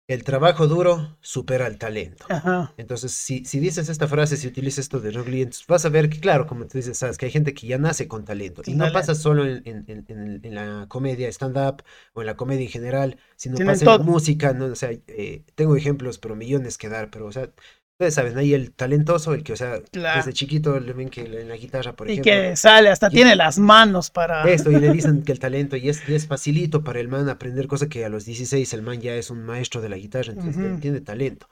[0.08, 2.26] el trabajo duro supera el talento.
[2.30, 2.74] Ajá.
[2.76, 5.12] Entonces, si, si dices esta frase, si utilizas esto de
[5.44, 7.78] entonces vas a ver que, claro, como te dices, sabes que hay gente que ya
[7.78, 8.64] nace con talento.
[8.66, 12.70] Y no pasa solo en, en- en- la comedia stand-up o en la comedia en
[12.72, 14.66] general, sino pasa en música, ¿no?
[14.66, 17.52] O sea, eh, tengo ejemplos, pero millones que dar, pero, o sea,
[18.12, 20.18] saben, ahí el talentoso, el que, o sea, Claro.
[20.18, 23.12] desde chiquito le ven que en la guitarra, por Y ejemplo, que sale, hasta y-
[23.16, 24.44] tiene las manos para.
[24.52, 27.30] esto, y le dicen que el talento, y es, y es facilito para el man
[27.30, 30.34] aprender, cosa que a los 16 el man ya es un maestro de la guitarra,
[30.34, 30.80] entonces Ujú.
[30.80, 31.48] tiene talento.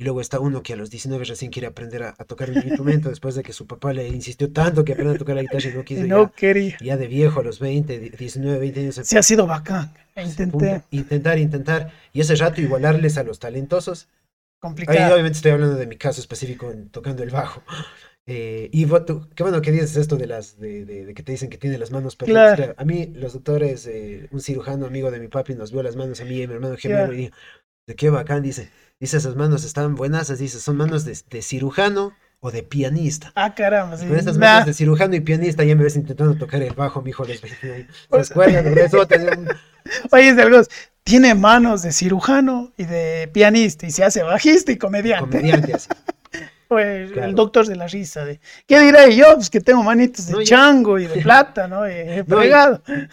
[0.00, 2.56] Y luego está uno que a los 19 recién quiere aprender a, a tocar un
[2.58, 5.70] instrumento después de que su papá le insistió tanto que aprenda a tocar la guitarra
[5.70, 6.76] y no quiso y no ya, quería.
[6.80, 9.00] ya de viejo a los 20, di- 19, 20 años.
[9.02, 9.92] Sí, ha sido bacán.
[10.16, 10.82] Intenté.
[10.92, 11.90] Intentar, intentar.
[12.12, 14.06] Y ese rato igualarles a los talentosos.
[14.60, 15.12] Ahí Complicado.
[15.14, 17.62] obviamente estoy hablando de mi caso específico en tocando el bajo.
[18.30, 21.48] Eh, y qué bueno que dices esto de las de, de- de que te dicen
[21.48, 22.56] que tiene las manos perfectas.
[22.56, 22.74] Claro.
[22.76, 26.20] A mí, los doctores, eh, un cirujano amigo de mi papi nos vio las manos
[26.20, 27.14] a mí y a mi hermano gemelo Ya.
[27.14, 27.36] y dijo,
[27.86, 28.68] De qué bacán, dice.
[29.00, 33.32] Dice, esas manos están buenas, dice, son manos de, de cirujano o de pianista.
[33.34, 34.06] Ah, caramba, sí.
[34.06, 37.00] Con esas Nah, manos de cirujano y pianista ya me ves intentando tocar el bajo,
[37.00, 37.40] mijo, les
[38.10, 39.06] Pues- ¿Se acuerdan de eso?
[39.06, 39.48] Tenía un-
[40.12, 40.60] Oye, es de algo,
[41.08, 45.38] tiene manos de cirujano y de pianista y se hace bajista y comediante.
[45.38, 45.88] comediante así.
[46.68, 47.28] O el, Claro.
[47.30, 48.24] el doctor de la risa.
[48.26, 49.34] De, ¿Qué diré yo?
[49.36, 51.88] Pues que tengo manitos de No, yo- chango y de plata, ¿no?
[51.88, 52.50] Y he No, y-.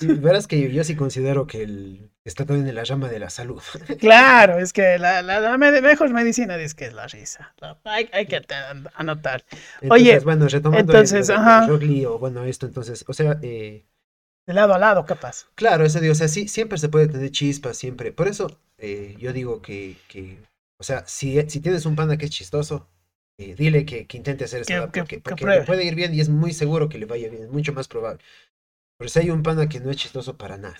[0.01, 3.19] Y verás que yo, yo sí considero que el, está también en la rama de
[3.19, 3.61] la salud.
[3.99, 7.53] Claro, es que la, la, la me- mejor medicina dice que es la risa.
[7.61, 8.41] La- hay, hay que
[8.95, 9.45] anotar.
[9.81, 12.09] Entonces, Oye, bueno, retomando entonces, el, el- el ajá.
[12.09, 13.85] O bueno, esto, entonces, o sea, eh,
[14.47, 15.45] De lado a lado, capaz.
[15.55, 18.11] claro, eso digo, o sea, sí, siempre se puede tener chispas, siempre.
[18.11, 20.37] Por eso eh, yo digo que, que,
[20.79, 22.87] o sea, si, si tienes un panda que es chistoso,
[23.39, 26.13] eh, dile que, que intente hacer stand-up, que- porque, que porque le puede ir bien
[26.13, 28.21] y es muy seguro que le vaya bien, es mucho más probable.
[28.97, 30.79] Pero si hay un panda que no es chistoso para nada,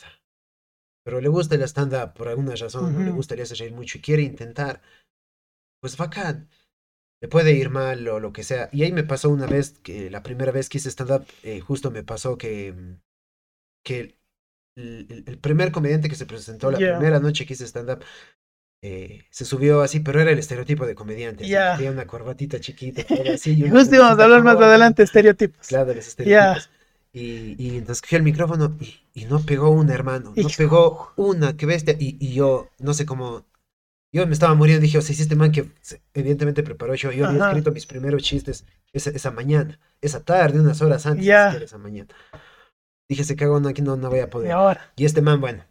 [1.04, 4.01] pero le gusta el stand-up por alguna razón, no le gustaría hacer reír mucho y
[4.01, 4.82] quiere intentar,
[5.82, 6.49] pues bacán.
[7.21, 8.69] Le puede ir mal o lo que sea.
[8.73, 11.91] Y ahí me pasó una vez, que la primera vez que hice stand-up, eh, justo
[11.91, 12.95] me pasó que, mm,
[13.86, 14.17] que
[14.76, 18.04] el, primer comediante que se presentó la primera noche que hice stand-up,
[18.82, 21.48] eh, se subió así, pero era el estereotipo de comediante.
[21.48, 21.78] Ya.
[21.78, 23.52] Tenía una corbatita chiquita, así.
[23.52, 24.67] y justo íbamos a hablar más corta.
[24.67, 25.67] adelante de estereotipos.
[25.67, 26.69] Claro, de los estereotipos.
[27.13, 30.34] Y, y entonces cogí el micrófono y, y no pegó una, hermano.
[30.36, 30.50] No Hijo.
[30.58, 31.95] pegó una, qué bestia.
[31.98, 33.45] Y, y yo, no sé cómo.
[34.12, 34.82] Yo me estaba muriendo.
[34.82, 35.69] Dije, o sea, si este man que
[36.13, 40.82] evidentemente preparó yo, yo había escrito mis primeros chistes esa, esa mañana, esa tarde, unas
[40.82, 42.13] horas antes siquiera esa mañana.
[43.09, 44.51] Dije, se cagó, no, aquí no, no voy a Y poder.
[44.51, 44.91] ahora.
[44.95, 45.63] Y este man, bueno,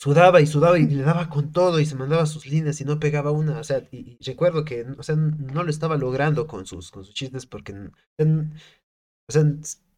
[0.00, 3.00] sudaba y sudaba y le daba con todo y se mandaba sus líneas y no
[3.00, 3.58] pegaba una.
[3.58, 7.04] O sea, y, y recuerdo que, o sea, no lo estaba logrando con sus, con
[7.04, 9.44] sus chistes porque, o sea,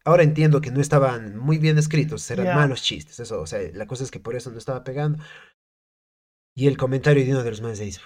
[0.05, 3.19] ahora entiendo que no estaban muy bien escritos, eran malos chistes.
[3.19, 5.19] Eso, o sea, la cosa es que por eso no estaba pegando.
[6.55, 8.01] Y el comentario de uno de los más dice,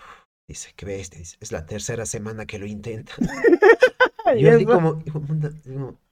[0.47, 3.13] dice, qué bestia, dice, es la tercera semana que lo intenta.
[4.33, 4.71] Y yo así Eso.
[4.71, 5.03] como,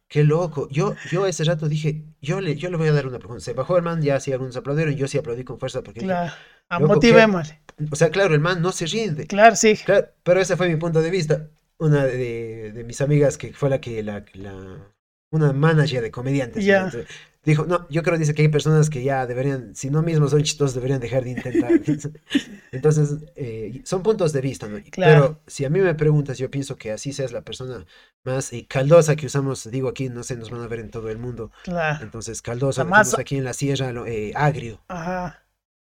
[0.10, 0.68] qué loco.
[0.70, 3.44] Yo, yo ese rato dije, yo le, yo le voy a dar una pregunta.
[3.44, 6.08] Se bajó el man, ya sí algunos aplaudieron, yo sí aplaudí con fuerza porque dije,
[6.08, 6.34] Claro.
[6.70, 6.96] A Loco, ¿qué?
[6.96, 7.60] motivémosle.
[7.92, 9.28] o sea, claro, el man no se rinde.
[9.28, 9.76] Claro, sí.
[9.86, 11.50] Claro, pero ese fue mi punto de vista.
[11.80, 14.94] Una de, de mis amigas que fue la que, la, la
[15.32, 16.64] una manager de comediantes.
[16.66, 16.86] Ya.
[16.86, 17.08] entonces,
[17.44, 20.44] Dijo, no, yo creo, dice que hay personas que ya deberían, si no mismos son
[20.44, 21.72] chistosos, deberían dejar de intentar.
[22.72, 24.78] Entonces, eh, son puntos de vista, ¿no?
[24.92, 25.22] Claro.
[25.38, 27.86] Pero si a mí me preguntas, yo pienso que así seas la persona
[28.26, 31.10] más eh, caldosa que usamos, digo aquí, no sé, nos van a ver en todo
[31.10, 31.52] el mundo.
[31.64, 32.04] Claro.
[32.04, 35.46] Entonces, caldosa, La más- aquí en la sierra, lo- eh, agrio, Ajá.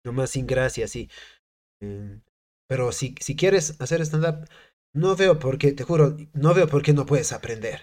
[0.04, 1.08] nomás sin gracia, así.
[1.82, 2.20] Eh,
[2.68, 4.46] pero si, si quieres hacer stand-up,
[4.94, 7.80] no veo por qué, te juro, no veo por qué no puedes aprender.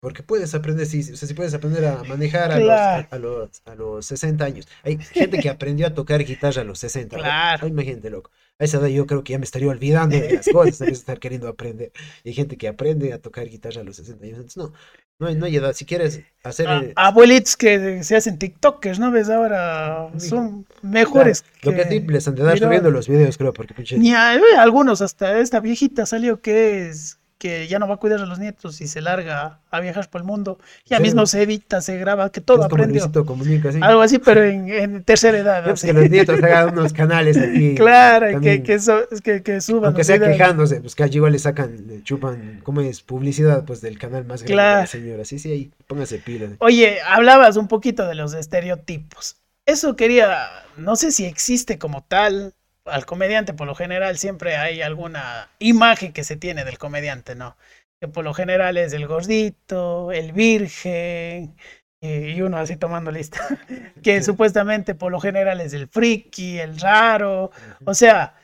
[0.00, 3.02] Porque puedes aprender, si, o sea, si puedes aprender a manejar a, Claro.
[3.02, 4.66] los, a, a los, a los 60 años.
[4.82, 7.16] Hay gente que aprendió a tocar guitarra a los 60.
[7.18, 7.22] ¿no?
[7.22, 7.66] Claro.
[7.66, 8.30] Hay gente, loco.
[8.58, 11.48] A esa edad yo creo que ya me estaría olvidando de las cosas, estar queriendo
[11.48, 11.92] aprender.
[12.24, 14.38] Y hay gente que aprende a tocar guitarra a los 60 años.
[14.38, 14.72] Entonces, no,
[15.18, 15.74] no hay, no hay edad.
[15.74, 16.66] Si quieres hacer...
[16.68, 19.28] A- eh, abuelitos que se hacen TikTokers, ¿no ves?
[19.28, 21.44] Ahora son mejores.
[21.62, 23.98] lo que sí, les han de dar subiendo los videos, creo, porque pinche...
[23.98, 27.96] Ni a- eh, algunos, hasta esta viejita salió que es que ya no va a
[27.96, 30.58] cuidar a los nietos y se larga a viajar por el mundo.
[30.84, 31.04] Ya Sí.
[31.04, 33.00] mismo se edita, se graba, que todo es como aprendió.
[33.00, 33.78] Luisito Comunica, sí.
[33.80, 35.64] Algo así, pero en, en tercera edad.
[35.64, 35.86] Pues así.
[35.86, 37.74] que los nietos hagan unos canales aquí.
[37.76, 39.86] Claro, que, que, so- que, que suban.
[39.86, 40.36] aunque sea videos.
[40.36, 43.00] quejándose, pues que allí igual le sacan, le chupan, ¿cómo es?
[43.00, 45.24] Publicidad, pues del canal más grande de la señora.
[45.24, 46.48] Sí, sí, ahí, póngase pila.
[46.58, 49.36] Oye, hablabas un poquito de los estereotipos.
[49.66, 52.52] Eso quería, no sé si existe como tal.
[52.84, 57.56] Al comediante, por lo general, siempre hay alguna imagen que se tiene del comediante, ¿no?
[58.00, 61.56] Que por lo general es el gordito, el virgen,
[62.00, 63.40] y uno así tomando lista.
[64.02, 64.22] Que Sí.
[64.22, 67.50] supuestamente por lo general es el friki, el raro.
[67.84, 68.34] O sea,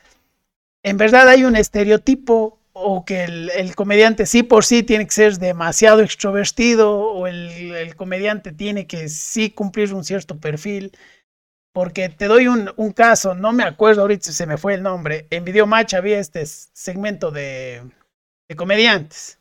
[0.83, 5.11] en verdad hay un estereotipo o que el, el comediante sí por sí tiene que
[5.11, 10.91] ser demasiado extrovertido o el, el comediante tiene que sí cumplir un cierto perfil.
[11.77, 14.81] Porque te doy un, un caso, no me acuerdo ahorita si se me fue el
[14.81, 15.27] nombre.
[15.29, 17.83] En Video Match había este segmento de,
[18.49, 19.37] de comediantes.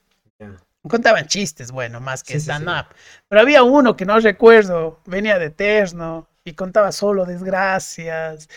[0.87, 2.53] Contaban chistes, bueno, más que Sí, sí, sí.
[2.53, 2.95] stand-up.
[3.29, 8.49] Pero había uno que no recuerdo, venía de Terno y contaba solo desgracias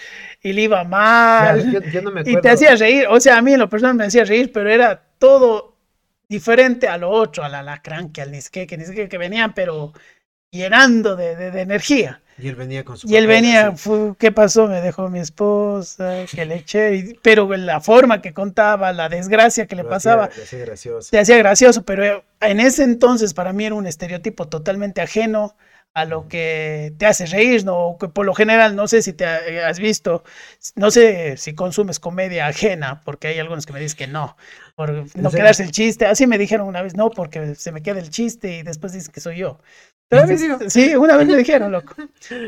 [0.44, 1.58] y le iba mal.
[1.62, 3.70] Claro, yo, yo no me Y te hacía reír, o sea, a mí en lo
[3.70, 5.76] personal me hacía reír, pero era todo
[6.28, 9.94] diferente a lo otro, al alacrán, que al nisque, que nisque que venían, pero
[10.52, 12.22] llenando de, de- de energía.
[12.42, 13.74] Y él venía con su Y él venía,
[14.18, 14.68] ¿qué pasó?
[14.68, 19.66] Me dejó mi esposa, que le eché, y- pero la forma que contaba, la desgracia
[19.68, 21.10] que le Lo hacía- pasaba, lo hacía gracioso.
[21.12, 25.56] te hacía gracioso, pero en ese entonces para mí era un estereotipo totalmente ajeno
[25.94, 27.98] a lo que te hace reír, ¿no?
[28.00, 30.24] Que por lo general, no sé si te eh, has visto,
[30.76, 34.38] no sé si consumes comedia ajena, porque hay algunos que me dicen que no,
[34.76, 36.06] por no quedarse el chiste.
[36.06, 39.12] Así me dijeron una vez, no, porque se me queda el chiste y después dicen
[39.12, 39.60] que soy yo.
[40.70, 41.94] Sí, una vez me dijeron, loco.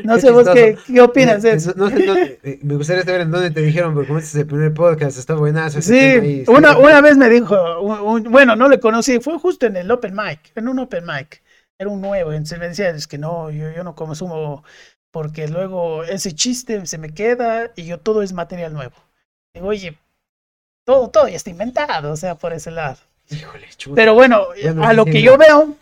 [0.02, 1.72] No sé vos qué, qué, opinas de eso.
[1.76, 4.46] No, sé, eh, me gustaría saber en dónde te dijeron, porque como este es el
[4.46, 5.80] primer podcast, está buenazo.
[5.80, 7.56] Sí, una, una vez me dijo,
[8.28, 11.40] bueno, no le conocí, fue justo en el Open Mic, en un Open Mic.
[11.78, 14.64] Era un nuevo, entonces me decía, es que no, yo, yo no consumo,
[15.12, 18.94] porque luego ese chiste se me queda y yo todo es material nuevo.
[19.54, 19.96] Digo, oye,
[20.84, 22.98] todo, todo ya está inventado, o sea, por ese lado.
[23.30, 23.94] Híjole, chuta.
[23.94, 24.46] Pero bueno,
[24.82, 25.76] a lo que yo veo,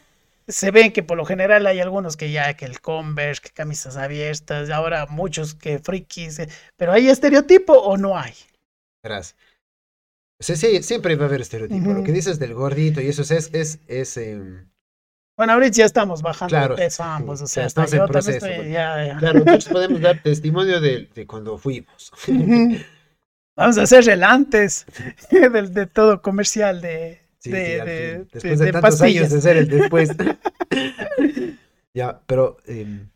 [0.50, 3.96] se ven que por lo general hay algunos que ya, que el Converse, que camisas
[3.96, 8.34] abiertas, ahora muchos que frikis, eh, pero ¿hay estereotipo o no hay?
[9.02, 9.36] Gracias.
[10.40, 11.92] Sí, sí, siempre va a haber estereotipo.
[11.92, 14.66] Lo que dices del gordito y eso es, es, es, em,
[15.36, 18.46] Bueno, ahorita ya estamos bajando claro, peso ambos, o sea, proceso.
[18.46, 22.10] Claro, nosotros podemos dar testimonio de, de cuando fuimos.
[23.56, 24.86] Vamos a hacer el antes
[25.30, 30.10] de, de todo comercial de, de, después de, tantos años de ser el después.
[31.94, 33.06] ya, pero eh,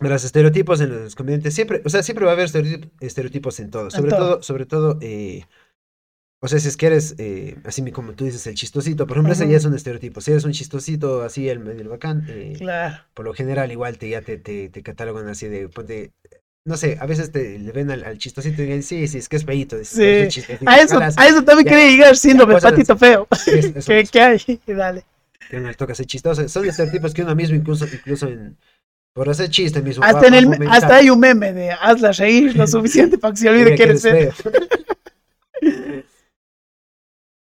[0.00, 2.50] los estereotipos en los comediantes siempre, o sea, siempre va a haber
[3.00, 5.44] estereotipos en todo, sobre todo, sobre todo, eh,
[6.40, 9.32] o sea, si es que eres, eh, así como tú dices, el chistosito, por ejemplo,
[9.32, 10.20] ese ya es un estereotipo.
[10.20, 13.02] Si eres un chistosito así, el medio bacán, eh, claro.
[13.12, 16.12] por lo general igual te ya te, te, te catalogan así de, ponte,
[16.68, 19.36] no sé, a veces te le ven al, chistosito y dicen, sí, sí, es que
[19.36, 19.82] es feito.
[19.82, 20.02] Sí,
[20.66, 23.26] a eso, a eso también quería llegar síndrome patito feo.
[23.86, 24.60] ¿Qué, ¿Qué, hay?
[24.66, 25.04] Dale.
[25.48, 26.46] Que uno le toca ser chistoso.
[26.46, 28.54] Son estereotipos que uno mismo, incluso, incluso en,
[29.14, 30.04] por hacer chiste mismo.
[30.04, 33.48] Hasta, en el, hasta hay un meme de hazla reír lo suficiente para que se
[33.48, 34.32] olvide que eres feo.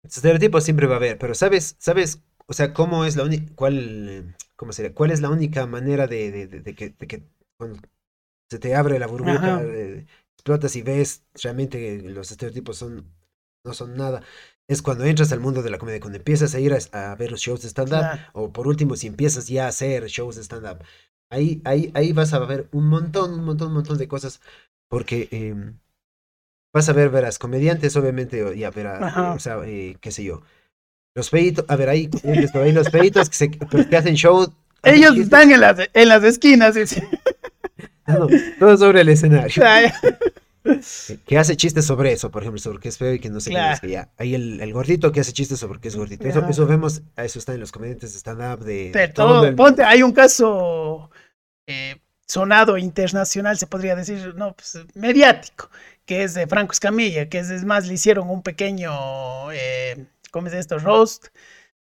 [0.03, 4.35] Estereotipos siempre va a haber, pero ¿sabes, sabes, o sea, cómo es la única, cuál,
[4.57, 7.23] cómo sería, cuál es la única manera de, de, de, que, de que
[8.53, 10.05] se te abre la burbuja, eh,
[10.37, 13.07] explotas y ves realmente que los estereotipos son,
[13.65, 14.23] no son nada.
[14.69, 17.41] Es cuando entras al mundo de la comedia, cuando empiezas a ir a, ver los
[17.41, 20.85] shows de stand-up, o por último, si empiezas ya a hacer shows de stand-up.
[21.31, 24.43] Ahí, ahí, ahí vas a ver un montón, un montón, un montón de cosas,
[24.91, 25.79] porque em,
[26.75, 30.43] vas a ver, verás, comediantes, obviamente, ya verás, o sea, eh, qué sé yo.
[31.15, 32.11] Los peitos, a ver, ahí,
[32.55, 34.53] ahí los peitos que, se, que hacen show.
[34.83, 36.77] Ellos están en las, en las esquinas.
[38.59, 39.63] Todo sobre el escenario.
[41.27, 43.51] que hace chistes sobre eso, por ejemplo, sobre qué es feo y que no sé
[43.51, 43.81] qué es.
[43.91, 44.11] Ya.
[44.17, 46.27] Hay el, el, gordito que hace chistes sobre qué es gordito.
[46.27, 48.65] Eso, eso vemos, eso está en los comediantes de stand-up.
[48.65, 51.11] De, todo, ponte, hay un caso
[51.67, 55.71] eh, sonado internacional, se podría decir, no, pues mediático,
[56.05, 60.55] que es de Franco Escamilla, que es, más, le hicieron un pequeño, eh, ¿cómo es
[60.55, 60.79] esto?
[60.79, 61.27] Roast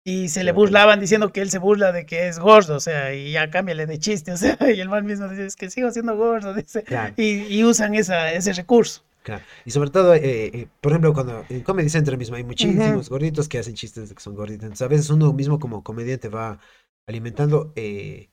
[0.06, 3.14] y se le burlaban diciendo que él se burla de que es gordo, o sea,
[3.14, 5.90] y ya cámbiale de chiste, o sea, y el mal mismo dice, es que sigo
[5.90, 6.84] siendo gordo, dice,
[7.16, 9.02] y, usan esa, ese recurso.
[9.22, 9.42] Claro.
[9.64, 13.48] Y sobre todo, eh, eh, por ejemplo, cuando en Comedy Central mismo hay muchísimos gorditos
[13.48, 14.64] que hacen chistes de que son gorditos.
[14.64, 16.58] Entonces, a veces uno mismo como comediante va
[17.06, 18.28] alimentando eh,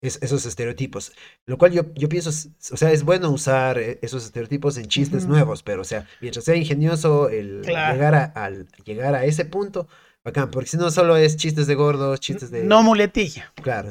[0.00, 1.10] esos estereotipos.
[1.46, 5.64] Lo cual yo, yo pienso, o sea, es bueno usar esos estereotipos en chistes nuevos,
[5.64, 9.88] pero o sea, mientras sea ingenioso el llegar, a, al, llegar a ese punto,
[10.26, 12.64] Bacán, porque si no solo es chistes de gordos, chistes de...
[12.64, 13.52] No muletilla.
[13.62, 13.90] Claro,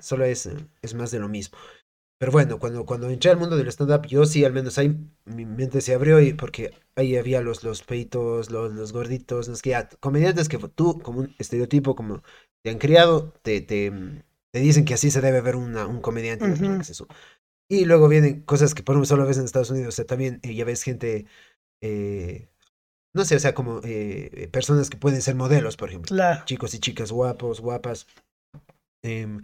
[0.00, 0.50] solo es,
[0.82, 1.56] es más de lo mismo.
[2.18, 5.46] Pero bueno, cuando, cuando entré al mundo del stand-up, yo sí, al menos ahí mi
[5.46, 9.70] mente se abrió y porque ahí había los, los peitos, los, los gorditos, los que
[9.70, 12.24] ya, comediantes que tú, como un estereotipo, como
[12.64, 13.92] te han criado, te, te,
[14.50, 16.44] te dicen que así se debe ver una, un comediante.
[17.68, 20.40] Y luego vienen cosas que por ejemplo solo ves en Estados Unidos, o sea, también
[20.42, 21.26] eh, ya ves gente...
[21.80, 22.48] Eh,
[23.14, 26.16] no sé, o sea, como eh, personas que pueden ser modelos, por ejemplo.
[26.44, 28.06] Chicos y chicas guapos, guapas.
[29.02, 29.42] Em,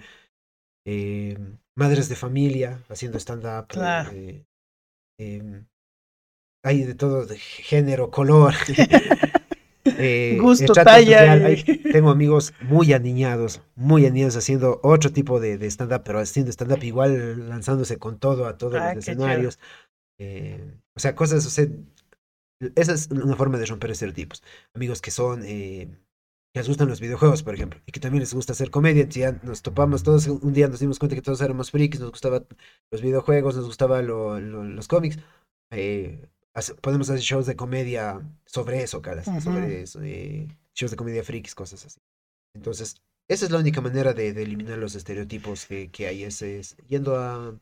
[0.86, 3.66] em, madres de familia haciendo stand-up.
[4.12, 4.44] Eh,
[5.18, 5.66] em,
[6.64, 8.54] hay de todo, de género, color.
[9.84, 11.38] eh, Gusto, talla.
[11.92, 16.82] tengo amigos muy aniñados, muy aniñados haciendo otro tipo de, de stand-up, pero haciendo stand-up
[16.82, 19.58] igual lanzándose con todo a todos ah, los escenarios.
[20.18, 21.66] Eh, o sea, cosas, o sea,
[22.74, 24.42] esa es una forma de romper estereotipos.
[24.74, 25.88] Amigos que son, eh,
[26.52, 29.08] que les gustan los videojuegos, por ejemplo, y que también les gusta hacer comedia.
[29.08, 32.46] Ya nos topamos todos, un día nos dimos cuenta que todos éramos frikis, nos gustaban
[32.90, 34.06] los videojuegos, nos gustaban
[34.76, 35.18] los cómics.
[35.70, 36.28] Eh,
[36.80, 41.54] podemos hacer shows de comedia sobre eso, caras, sobre eso, eh, shows de comedia frikis,
[41.54, 42.00] cosas así.
[42.54, 46.76] Entonces, esa es la única manera de, eliminar los estereotipos que, que hay, es, es
[46.86, 47.58] yendo a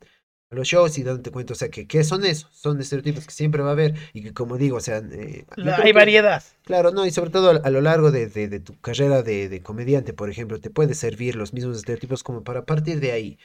[0.52, 3.32] a los shows y dándote cuenta, o sea, que qué son esos, son estereotipos que
[3.32, 6.42] siempre va a haber y que como digo, o sea, eh, La- hay que- variedad.
[6.64, 9.48] Claro, no, y sobre todo a, a lo largo de, de- de tu carrera de,
[9.48, 13.38] de comediante, por ejemplo, te puede servir los mismos estereotipos como para partir de ahí,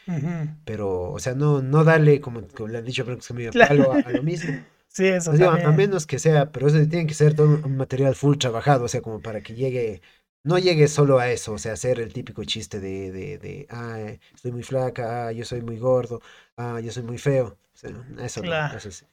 [0.65, 3.17] pero, o sea, no, no darle, como, como le han dicho, pero
[3.51, 3.93] Claro.
[3.93, 4.53] a, a lo mismo.
[4.89, 8.15] Sí, eso Pues a, menos que sea, pero eso tiene que ser todo un material
[8.15, 10.01] full trabajado, o sea, como para que llegue,
[10.47, 13.99] no llegue solo a eso, o sea, hacer el típico chiste de, de, de ah,
[14.35, 16.21] estoy muy flaca, ah, yo soy muy gordo,
[16.57, 17.57] ah, yo soy muy feo.
[17.73, 17.91] O sea,
[18.23, 18.77] eso no, Claro.
[18.77, 19.05] eso sí.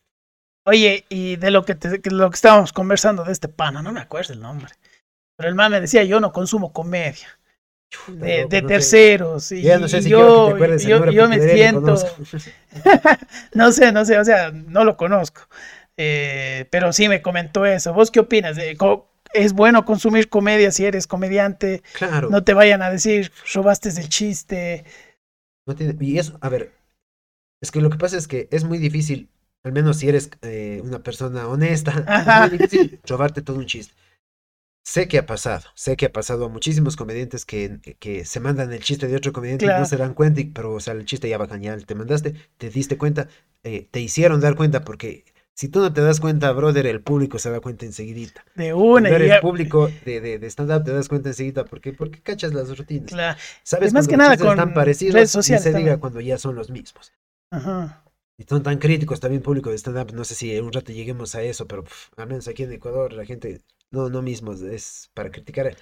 [0.66, 4.00] Oye, y de lo que, te- lo que estábamos conversando de este pana, no me
[4.00, 4.72] acuerdo el nombre.
[5.36, 7.28] Pero el man me decía, yo no consumo comedia
[8.06, 8.72] de, loco, de no sé.
[8.72, 9.52] terceros.
[9.52, 11.94] Y, Ya no sé si quiero que yo, te yo, yo me siento,
[13.54, 15.42] no sé, no sé, o sea, no lo conozco.
[15.96, 17.92] Eh, pero sí me comentó eso.
[17.94, 18.56] ¿Vos qué opinas?
[18.56, 21.82] De co- ¿Es bueno consumir comedia si eres comediante?
[21.92, 22.30] Claro.
[22.30, 24.84] No te vayan a decir, robaste el chiste.
[25.66, 26.72] No tiene, y eso, a ver,
[27.62, 29.30] es que lo que pasa es que es muy difícil,
[29.64, 32.46] al menos si eres eh, una persona honesta, Ajá.
[32.46, 33.94] es muy difícil robarte todo un chiste.
[34.84, 38.72] Sé que ha pasado, sé que ha pasado a muchísimos comediantes que, que se mandan
[38.72, 39.80] el chiste de otro comediante y Claro.
[39.80, 42.34] no se dan cuenta, y- pero o sea, el chiste ya bacán, ya te mandaste,
[42.58, 43.28] te diste cuenta,
[43.64, 47.38] eh, te hicieron dar cuenta, porque si tú no te das cuenta, brother, el público
[47.38, 48.44] se da cuenta enseguidita.
[48.54, 49.08] De una.
[49.10, 52.52] Y eres ya- público de, de, de stand-up te das cuenta enseguida, porque, porque cachas
[52.54, 53.10] las rutinas.
[53.10, 53.38] Claro.
[53.62, 53.92] ¿Sabes?
[53.92, 56.00] más que nada con están parecidos, redes sociales se diga también.
[56.00, 57.12] cuando ya son los mismos.
[57.50, 58.02] Ajá.
[58.36, 61.42] Y son tan críticos también público de stand-up, no sé si un rato lleguemos a
[61.42, 65.30] eso, pero pf, al menos aquí en Ecuador la gente, no, no mismos, es para
[65.30, 65.76] criticar.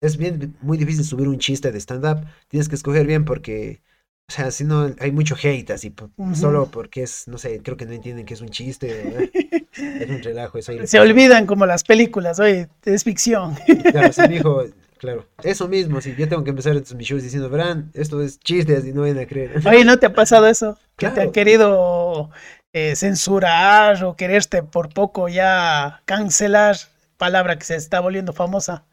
[0.00, 3.82] Es bien, muy difícil subir un chiste de stand-up, tienes que escoger bien porque,
[4.28, 5.94] o sea, si no, hay mucho hate así,
[6.34, 9.28] solo porque es, no sé, creo que no entienden que es un chiste, ¿verdad?
[9.72, 13.56] es un relajo, eso Se olvidan como las películas, oye, es ficción.
[13.92, 14.64] Claro, sí, dijo,
[14.98, 18.40] claro, eso mismo, si yo tengo que empezar estos mis shows diciendo, verán, esto es
[18.40, 19.60] chistes y no van a creer.
[19.64, 20.76] Oye, ¿no te ha pasado eso?
[20.96, 22.30] Que te han querido
[22.72, 26.76] eh, censurar o quererte por poco ya cancelar,
[27.16, 28.84] palabra que se está volviendo famosa.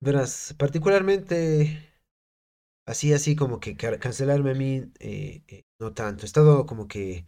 [0.00, 1.93] Verás, particularmente
[2.86, 6.22] así, así como que ca- cancelarme a mí, eh, eh, no tanto.
[6.24, 7.26] He estado como que,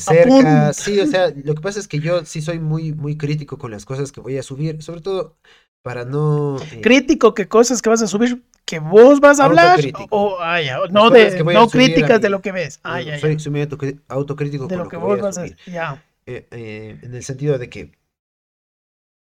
[0.00, 0.72] cerca.
[0.74, 3.70] Sí, o sea, lo que pasa es que yo sí soy muy, muy crítico con
[3.70, 5.38] las cosas que voy a subir, sobre todo
[5.82, 6.68] para no...
[6.70, 9.78] eh, Crítico que cosas que vas a subir que vos vas a hablar
[10.10, 12.80] o ah, ya, no de voy no críticas de lo que ves.
[12.82, 13.20] Ah, ya, ya.
[13.20, 13.68] soy, soy
[14.08, 15.56] autocrítico de con lo lo que que voy vos a vas a subir.
[15.66, 16.02] ya.
[16.26, 17.92] eh, eh, en el sentido de que,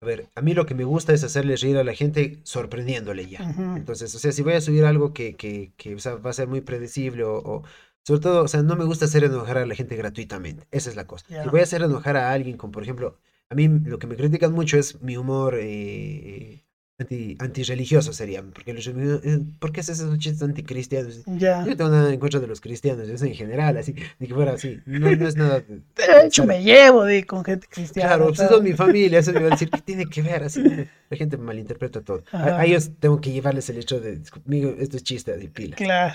[0.04, 3.26] a ver, a mí lo que me gusta es hacerle reír a la gente sorprendiéndole
[3.28, 3.48] ya.
[3.74, 6.32] Entonces, o sea, si voy a subir algo que, que, que o sea, va a
[6.32, 7.62] ser muy predecible o, o-
[8.06, 10.66] sobre todo, o sea, no me gusta hacer enojar a la gente gratuitamente.
[10.70, 11.26] Esa es la cosa.
[11.40, 14.16] Si voy a hacer enojar a alguien con, por ejemplo, a mí lo que me
[14.16, 16.64] critican mucho es mi humor eh,
[16.98, 21.22] anti, antirreligioso sería, porque los eh, ¿por qué haces esos chistes anticristianos?
[21.26, 21.64] Ya.
[21.64, 24.52] Yo no tengo nada en contra de los cristianos, eso en general, así, que fuera
[24.52, 24.80] así.
[24.86, 25.60] No, no es nada.
[25.60, 28.10] de- De hecho, me llevo de, con gente cristiana.
[28.16, 30.44] Claro, pues son mi familia, eso me va a decir, ¿qué tiene que ver?
[30.44, 32.22] Así, la gente malinterpreta todo.
[32.32, 35.76] A, a ellos tengo que llevarles el hecho de, conmigo, esto es chiste, así, pila.
[35.76, 36.14] Claro.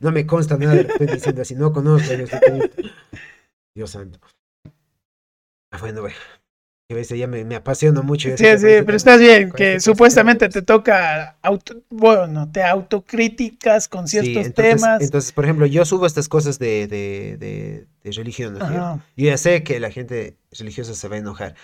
[0.00, 2.12] No me consta nada de lo que estoy diciendo, así, no conozco.
[2.14, 2.70] yo estoy-
[3.76, 4.18] Dios santo.
[5.70, 6.16] Ah, bueno, bueno.
[6.88, 8.28] Que ves, ya me, me apasiona mucho.
[8.28, 14.18] Sí, sí, pero estás bien, que supuestamente te toca, auto, bueno, te autocríticas con Sí,
[14.18, 15.02] ciertos entonces, temas.
[15.02, 18.60] entonces, por ejemplo, yo subo estas cosas de, de, de, de religión, ¿no.
[19.16, 21.56] Yo ya sé que la gente religiosa se va a enojar.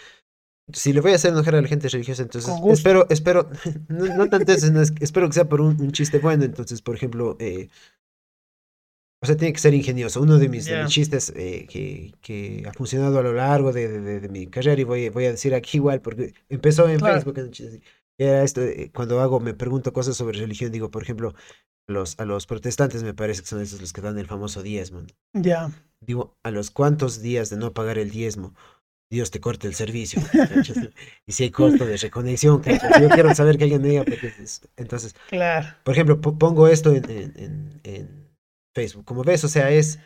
[0.72, 3.48] Si le voy a hacer enojar a la gente religiosa, entonces espero, espero,
[3.88, 6.44] no, no tanto eso, no, es- espero que sea por un, un chiste bueno.
[6.44, 7.68] Entonces, por ejemplo, eh,
[9.22, 10.20] o sea, tiene que ser ingenioso.
[10.20, 10.82] Uno de mis, de Ya.
[10.82, 14.46] mis chistes eh, que, que ha funcionado a lo largo de, de- de- de mi
[14.48, 17.20] carrera, y voy, voy a decir aquí igual, porque empezó en Claro.
[17.22, 17.50] Facebook,
[18.18, 21.34] era esto, eh, cuando hago, me pregunto cosas sobre religión, digo, por ejemplo,
[21.88, 25.02] los, a los protestantes me parece que son esos los que dan el famoso diezmo.
[25.32, 25.70] Ya.
[26.00, 28.54] Digo, ¿a los cuántos días de no pagar el diezmo?
[29.10, 30.22] Dios te corta el servicio.
[30.32, 30.88] ¿cachas?
[31.26, 33.00] y si hay costo de reconexión, ¿cachas?
[33.00, 34.04] yo quiero saber que alguien me diga.
[34.04, 35.68] porque es- Entonces, Claro.
[35.84, 38.21] por ejemplo, po- pongo esto en, en- en- en
[38.74, 39.04] Facebook.
[39.04, 39.98] Como ves, o sea, es.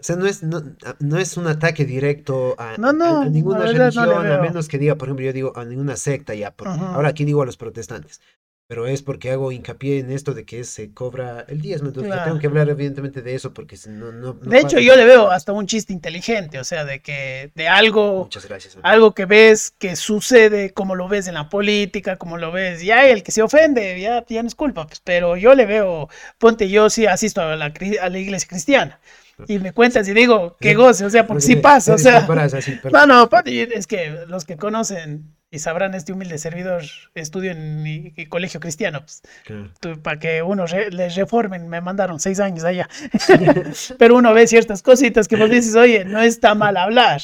[0.00, 3.20] O sea, no es, no, a- no es un ataque directo a, No, a- no,
[3.22, 3.58] a ninguna
[4.00, 6.50] religión, a menos que diga, por ejemplo, yo digo a ninguna secta ya.
[6.54, 8.20] por- ahora aquí digo a los protestantes.
[8.68, 11.88] Pero es porque hago hincapié en esto de que se cobra el diezmo.
[11.88, 12.26] Entonces, Claro.
[12.26, 14.12] tengo que hablar, evidentemente, de eso, porque no.
[14.12, 17.50] no, no De hecho, yo le veo hasta un chiste inteligente, o sea, de que
[17.54, 18.74] de algo, Muchas gracias.
[18.74, 18.86] amigo.
[18.86, 23.06] algo que ves que sucede, como lo ves en la política, como lo ves, ya
[23.06, 26.68] el que se ofende, ya, ya no es culpa, pues, pero yo le veo, ponte,
[26.68, 29.00] yo sí asisto a la, a la iglesia cristiana
[29.46, 32.26] y me cuentas y digo, qué goce, o sea, porque sí pasa, o sea,
[32.92, 36.82] no, no, es que los que conocen y sabrán este humilde servidor
[37.14, 39.70] estudio en mi colegio cristiano, pues, Claro.
[40.02, 42.88] para que uno re- les reformen, me mandaron seis años allá.
[43.98, 47.20] Pero uno ve ciertas cositas que vos dices, oye, no está mal hablar.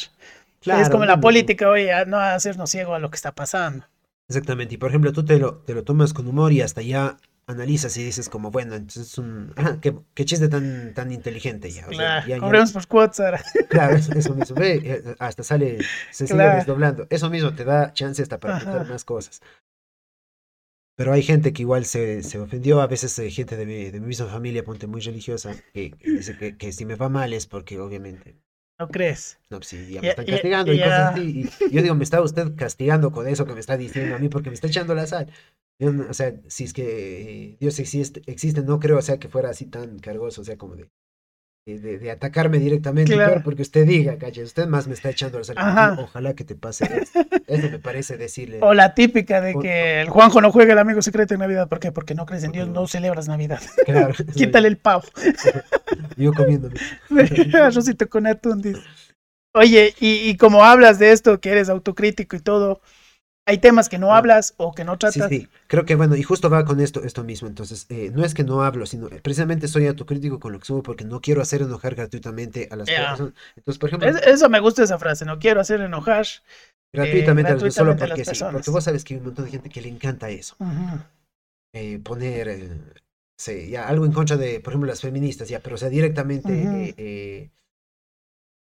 [0.64, 3.84] es como la política, oye, no hacernos ciego a lo que está pasando.
[4.28, 4.74] Exactamente.
[4.74, 7.96] Y por ejemplo, tú te lo, te lo tomas con humor y hasta ya analizas
[7.96, 9.52] y dices como, bueno, entonces es un...
[9.56, 11.82] ajá, qué, qué chiste tan, tan inteligente ya.
[11.86, 13.42] o sea, Claro, ya- ya- cobremos por cuotas ahora.
[13.68, 14.56] Claro, eso, eso mismo.
[14.56, 15.78] Ve, eh, hasta sale,
[16.10, 16.54] se sigue Claro.
[16.56, 17.06] desdoblando.
[17.10, 19.40] Eso mismo te da chance hasta para pensar más cosas.
[20.96, 24.00] Pero hay gente que igual se, se ofendió, a veces eh, gente de mi, de
[24.00, 27.32] mi misma familia, ponte muy religiosa, que, que dice que, que si me va mal
[27.32, 28.36] es porque obviamente,
[28.78, 29.38] ¿No crees?
[29.50, 30.84] no, pues sí, ya me Ya- están ya- castigando y ya.
[30.84, 31.50] cosas así.
[31.68, 34.28] Y yo digo, me está usted castigando con eso que me está diciendo a mí
[34.28, 35.32] porque me está echando la sal.
[35.80, 36.82] O sea, si es que
[37.52, 40.56] eh, Dios existe, existe, no creo, o sea, que fuera así tan cargoso, o sea,
[40.56, 40.88] como de,
[41.66, 43.40] de, de- atacarme directamente, Claro.
[43.42, 45.56] porque usted diga, cacha, usted más me está echando la sal.
[45.58, 45.96] Ajá.
[46.00, 47.20] Ojalá que te pase eso.
[47.46, 48.58] Eso me parece decirle.
[48.62, 51.68] O la típica de que el Juanjo no juega el amigo secreto en Navidad.
[51.68, 51.92] ¿Por qué?
[51.92, 52.86] Porque no crees en Dios, no.
[52.86, 53.60] celebras Navidad.
[53.84, 55.02] Claro, Quítale el pavo.
[56.16, 56.76] Yo comiéndome.
[57.54, 58.80] Arrocito con atún, dice.
[59.54, 62.80] Oye, y, y como hablas de esto, que eres autocrítico y todo,
[63.46, 65.28] hay temas que no hablas o que no Sí, tratas.
[65.28, 67.46] sí, creo que bueno, y justo va con esto, esto mismo.
[67.48, 70.64] Entonces, eh, no es que no hablo, sino eh, precisamente soy autocrítico con lo que
[70.66, 73.34] subo porque no quiero hacer enojar gratuitamente a las personas.
[73.56, 76.26] Entonces, por ejemplo, Es- eso me gusta esa frase, no quiero hacer enojar.
[76.94, 78.62] gratuitamente, a las personas, solo gratuitamente a las porque sí, personas.
[78.62, 80.56] porque vos sabes que hay un montón de gente que le encanta eso.
[81.72, 82.80] Eh, poner, eh,
[83.36, 86.52] sí, ya algo en contra de, por ejemplo, las feministas, ya, pero o sea, directamente
[86.52, 86.90] Ujú.
[86.90, 87.50] eh, eh,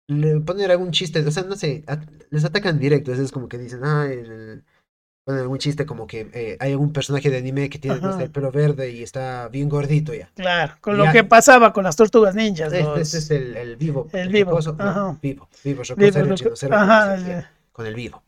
[0.08, 3.58] le- poner algún chiste, o sea, no sé, at- les atacan directo, es como que
[3.58, 4.64] dicen, ah, el- el-
[5.24, 8.24] ponen algún chiste como que eh, hay algún personaje de anime que tiene, no sé,
[8.24, 10.30] el pelo verde y está bien gordito ya.
[10.34, 12.72] Claro, con lo que pasaba con las tortugas ninjas.
[12.72, 14.08] Este, los- este es el, el vivo.
[14.12, 18.22] El vivo, no, vivo, vivo, Vivo, lo chino, cero ajá, ya, con el vivo.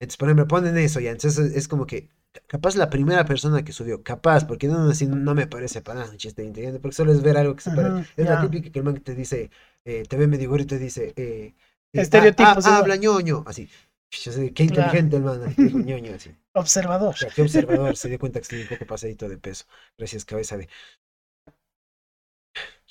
[0.00, 2.08] Entonces, por ejemplo, ponen eso ya, entonces es como que
[2.48, 6.10] capaz la primera persona que subió, capaz, porque no, así no me parece para nada
[6.10, 7.94] un chiste inteligente, porque solo es ver algo que se parece.
[8.16, 9.50] Es la típica que el man te dice,
[9.84, 13.68] eh, te ve medio gordito y te dice, eh, ah, Estereotipos, ah, habla ñoño, así.
[14.10, 15.54] Yo sé, qué inteligente el man,
[15.86, 16.30] ñoño, así.
[16.54, 17.14] Observador.
[17.14, 19.64] O sea, qué observador, se dio cuenta que estoy un poco pasadito de peso.
[19.96, 20.68] Gracias, cabeza de.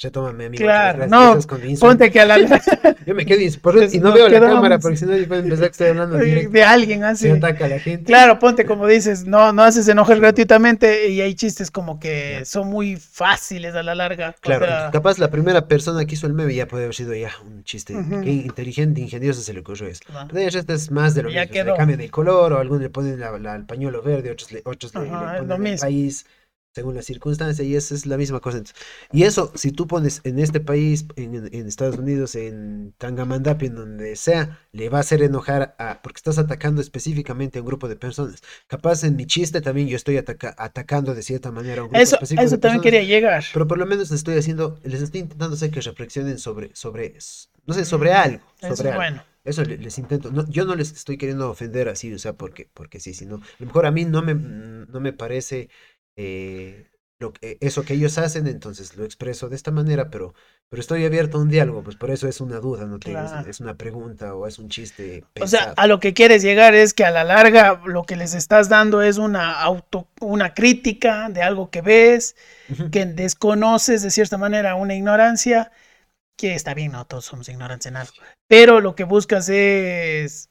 [0.03, 0.63] Retómame, amigo.
[0.63, 1.37] Claro, no.
[1.79, 2.37] Ponte que a la
[3.05, 5.43] Yo me quedo ins- por eso- y no veo la cámara porque si no después
[5.43, 6.17] empezar que estoy hablando
[6.49, 7.25] de alguien así.
[7.25, 8.05] Se ataca a la gente.
[8.05, 12.67] Claro, ponte como dices, no, no haces enojar gratuitamente y hay chistes como que son
[12.69, 14.29] muy fáciles a la larga.
[14.35, 17.13] o Claro, sea, capaz la primera persona que hizo el meme ya puede haber sido
[17.13, 17.93] ya un chiste.
[18.23, 20.01] Qué inteligente, ingenioso se le ocurrió eso.
[20.11, 20.27] ¿no?
[20.29, 21.51] Pero el resto es más de lo Ya mismo.
[21.51, 21.73] o sea, quedó.
[21.73, 24.63] Le cambian el color o algunos le ponen la- la- el pañuelo verde, otros le,
[24.65, 25.81] otros le, ponen el mismo.
[25.85, 26.25] país
[26.73, 28.61] según la circunstancia y esa es la misma cosa.
[29.11, 33.75] Y eso, si tú pones en este país, en, en Estados Unidos, en Tangamandapi, en
[33.75, 37.87] donde sea, le va a hacer enojar a, porque estás atacando específicamente a un grupo
[37.89, 38.41] de personas.
[38.67, 41.99] Capaz en mi chiste también yo estoy ataca- atacando de cierta manera a un grupo
[42.03, 42.83] Eso, específico eso de también personas.
[42.83, 43.43] quería llegar.
[43.51, 47.15] Pero por lo menos les estoy haciendo, les estoy intentando hacer que reflexionen sobre, sobre,
[47.65, 48.97] no sé, sobre algo, Eso sobre es algo.
[48.97, 49.23] bueno.
[49.43, 50.31] Eso le- les intento.
[50.31, 53.39] No, yo no les estoy queriendo ofender así, o sea, porque, porque sí, sino, a
[53.59, 55.69] lo mejor a mí no me, no me parece
[56.15, 56.87] eh,
[57.19, 60.33] lo que, eso que ellos hacen, entonces lo expreso de esta manera, pero,
[60.69, 63.25] pero estoy abierto a un diálogo, pues por eso es una duda, no te digo,
[63.25, 63.47] es- Claro.
[63.49, 66.93] es una pregunta o es un chiste O sea, a lo que quieres llegar es
[66.93, 71.41] que a la larga lo que les estás dando es una auto, una crítica de
[71.43, 72.35] algo que ves,
[72.91, 75.71] que desconoces de cierta manera una ignorancia,
[76.37, 78.13] que está bien, no todos somos ignorantes en algo,
[78.47, 80.50] pero lo que buscas es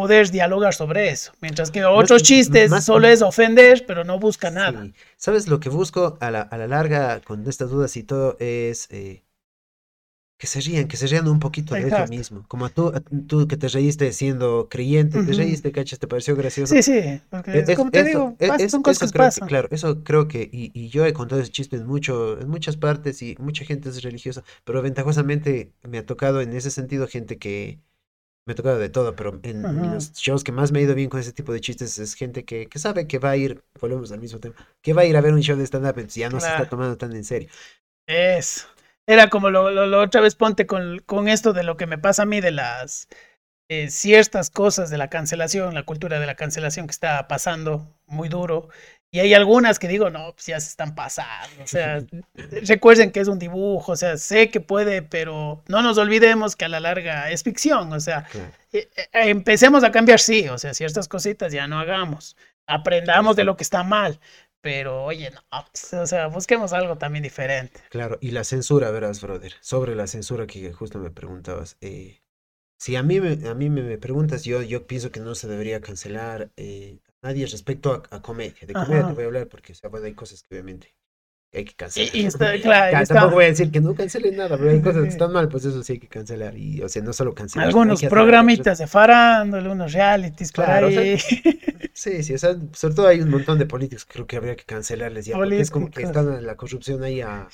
[0.00, 4.48] poder dialogar sobre eso, mientras que otros chistes más- solo es ofender, pero no busca
[4.50, 4.78] nada.
[4.84, 4.94] Sí.
[5.16, 8.86] ¿Sabes lo que busco a la, a la larga con estas dudas y todo es
[8.90, 9.24] eh,
[10.40, 12.44] que se rían, que se rían un poquito de eso mismo?
[12.46, 12.92] Como tú,
[13.26, 16.72] tú que te reíste siendo creyente, te reíste, cachas, te pareció gracioso.
[16.76, 19.48] Sí, sí, porque E- es- como te eso- digo, e- son cosas que pasan.
[19.48, 22.76] claro, eso creo que, y, y yo he contado ese chiste en, mucho, en muchas
[22.76, 27.38] partes y mucha gente es religiosa, pero ventajosamente me ha tocado en ese sentido gente
[27.38, 27.80] que,
[28.48, 31.10] me ha tocado de todo, pero en, los shows que más me ha ido bien
[31.10, 34.10] con ese tipo de chistes es gente que, que sabe que va a ir, volvemos
[34.10, 36.30] al mismo tema, que va a ir a ver un show de stand-up, entonces ya
[36.30, 37.50] no se está tomando tan en serio.
[38.06, 38.66] Eso.
[39.06, 41.98] Era como lo, lo, lo otra vez ponte con, con esto de lo que me
[41.98, 43.08] pasa a mí de las
[43.70, 48.30] eh, ciertas cosas de la cancelación, la cultura de la cancelación que está pasando muy
[48.30, 48.70] duro.
[49.10, 51.64] Y hay algunas que digo, no, pues ya se están pasando.
[51.64, 52.04] O sea,
[52.66, 56.66] recuerden que es un dibujo, o sea, sé que puede, pero no nos olvidemos que
[56.66, 57.92] a la larga es ficción.
[57.92, 58.52] O sea, Claro.
[58.72, 62.36] eh, eh, empecemos a cambiar, sí, o sea, ciertas cositas ya no hagamos.
[62.66, 64.20] Aprendamos de lo que está mal.
[64.60, 65.40] Pero oye, no,
[65.72, 67.80] pues, o sea, busquemos algo también diferente.
[67.90, 71.76] Claro, y la censura, verás, brother, sobre la censura que justo me preguntabas.
[71.80, 72.20] eh,
[72.78, 75.48] si a mí me, a mí me, me preguntas, yo, yo pienso que no se
[75.48, 78.66] debería cancelar eh, nadie respecto a, a comedia.
[78.66, 79.08] De comedia Ajá.
[79.08, 80.94] te voy a hablar porque, o sea, bueno, hay cosas que obviamente
[81.52, 82.14] hay que cancelar.
[82.14, 84.70] Y, y está, claro, Ya, está- Tampoco voy a decir que no cancelen nada, pero
[84.70, 86.56] hay cosas que están mal, pues eso sí hay que cancelar.
[86.56, 87.68] Y, o sea, no solo cancelar.
[87.68, 91.02] algunos programitas de farándula, unos realities por Claro, o sea.
[91.94, 94.54] Sí, sí, o sea, sobre todo hay un montón de políticos que creo que habría
[94.56, 97.48] que cancelarles ya, porque es como que están la corrupción ahí a,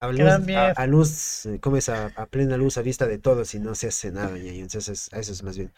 [0.00, 0.40] a luz,
[0.76, 1.88] a, luz, eh, ¿cómo es?
[1.88, 4.62] A, a plena luz, a vista de todos y no se hace nada, ñaño.
[4.62, 5.72] Entonces, a eso es más bien.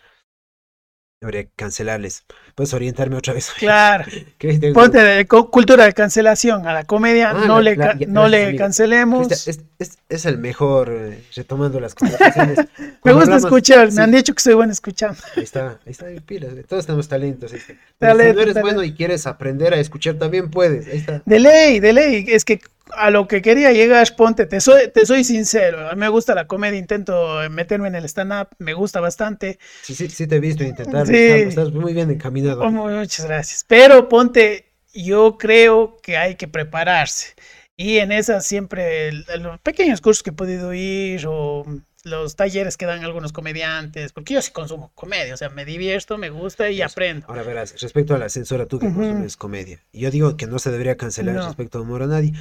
[1.21, 2.23] Habría que cancelarles.
[2.55, 3.51] Puedes orientarme otra vez.
[3.59, 4.05] Claro.
[4.39, 7.87] ¿Qué te- Ponte de cultura de cancelación a la comedia, Ah, no la- le, la-
[7.93, 9.27] ca- ya, no le cancelemos.
[9.27, 12.59] Cristian, es, es, es el mejor, eh, retomando las conversaciones.
[13.03, 15.19] Me gusta hablamos- escuchar, sí, me han dicho que soy bueno escuchando.
[15.37, 17.53] Ahí está, ahí está, pilas, todos tenemos talentos.
[17.53, 17.75] ahí está.
[17.99, 18.61] Pero si Talento, no eres talento.
[18.61, 20.87] bueno y quieres aprender a escuchar, también puedes.
[20.87, 21.21] Ahí está.
[21.27, 22.61] De ley, de ley, es que
[22.97, 26.35] a lo que quería llegar, ponte, te soy, te soy sincero, a mí me gusta
[26.35, 29.59] la comedia, intento meterme en el stand-up, me gusta bastante.
[29.83, 31.07] Sí, sí, sí te he visto intentar.
[31.07, 31.15] Sí.
[31.17, 32.63] Estás, muy bien encaminado.
[32.63, 33.65] Oh, mu- muchas gracias.
[33.67, 37.35] Pero ponte, yo creo que hay que prepararse.
[37.77, 41.65] Y en esas siempre, el- los pequeños cursos que he podido ir o
[42.05, 46.17] los talleres que dan algunos comediantes, porque yo sí consumo comedia, o sea, me divierto,
[46.17, 46.87] me gusta y Eso.
[46.93, 47.27] aprendo.
[47.29, 49.01] Ahora verás, respecto a la censura, tú que Ujú.
[49.01, 49.85] consumes comedia.
[49.93, 51.47] Yo digo que no se debería cancelar No.
[51.47, 52.33] respecto a humor a nadie.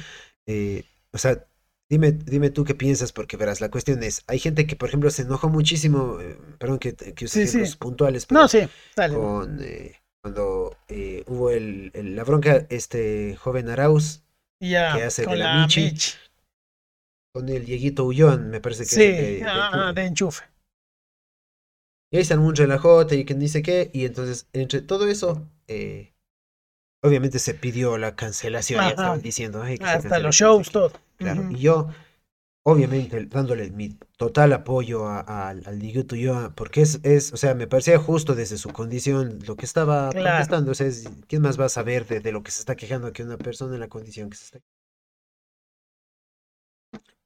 [0.48, 1.46] Eh, o sea,
[1.90, 5.10] dime, dime tú qué piensas, porque verás, la cuestión es, hay gente que, por ejemplo,
[5.10, 8.60] se enojó muchísimo, eh, perdón que, que use Sí, puntuales, pero No, sí,
[8.96, 9.14] dale.
[9.14, 14.24] con eh, cuando eh, hubo el, el- la bronca, este joven Arauz
[14.92, 16.12] que hace de la la Michi, Michi.
[17.32, 20.44] con el Dieguito Ullón, me parece que Sí, es de- ah, de enchufe.
[22.10, 23.90] Y ahí están un relajote y que sé qué.
[23.92, 26.14] Y entonces, entre todo eso, eh,
[27.02, 28.78] obviamente se pidió la cancelación.
[28.78, 28.90] Ya Ajá.
[28.90, 30.72] estaban diciendo, "Ay, que Hasta los shows, qué".
[30.72, 30.92] todo.
[31.16, 31.48] Claro.
[31.50, 31.88] Y yo,
[32.64, 37.54] obviamente, dándole mi total apoyo a- a- al Dieguito Ulloa, porque es, es, o sea,
[37.54, 40.28] me parecía justo desde su condición lo que estaba Claro.
[40.28, 40.72] protestando.
[40.72, 43.12] O sea, es- ¿quién más va a saber de, de lo que se está quejando
[43.12, 44.60] que una persona en la condición que se está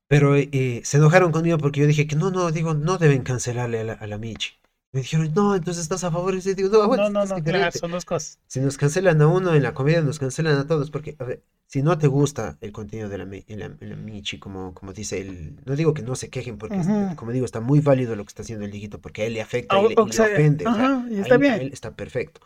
[0.06, 3.22] Pero eh, eh, se enojaron conmigo porque yo dije que no, no, digo, no deben
[3.24, 4.50] cancelarle a la, a la Michi.
[4.92, 6.34] Me dijeron, no, entonces estás a favor.
[6.34, 7.50] Y yo digo, no, aguanta, No, no, no, diferente".
[7.58, 8.38] claro, son dos cosas.
[8.48, 10.90] Si nos cancelan a uno en la comedia, nos cancelan a todos.
[10.90, 13.96] Porque, a ver, si no te gusta el contenido de la, en la, en la
[13.96, 17.16] Michi, como, como dice él, no digo que no se quejen, porque, Ujú.
[17.16, 19.40] como digo, está muy válido lo que está haciendo el Diguito, porque a él le
[19.40, 20.66] afecta Ah, y le, o y le ofende.
[20.66, 21.60] o sea, ajá, y está bien.
[21.62, 22.40] él está perfecto.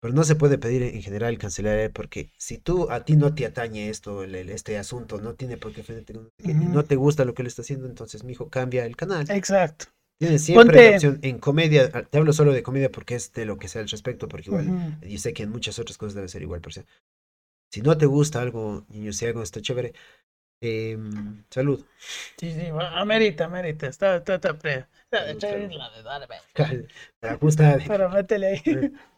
[0.00, 3.46] Pero no se puede pedir en general cancelar porque si tú, a ti no te
[3.46, 6.14] atañe esto, el- el- este asunto, no tiene por qué ofenderte,
[6.44, 9.26] no te gusta lo que él está haciendo, entonces, mijo, cambia el canal.
[9.28, 9.86] Exacto.
[10.18, 13.44] Tienes siempre la opción en comedia, ah, te hablo solo de comedia porque es de
[13.44, 15.06] lo que sea al respecto, porque igual Ujú.
[15.06, 16.84] y sé que en muchas otras cosas debe ser igual, pero sea,
[17.72, 19.94] si no te gusta algo, niño, si algo está chévere,
[20.60, 21.84] em, salud.
[22.38, 23.86] Sí, sí, va- amerita, amerita.
[23.88, 24.88] Está, está, está está-
[25.30, 25.48] está.
[27.20, 28.62] Para justa, Pero métele ahí.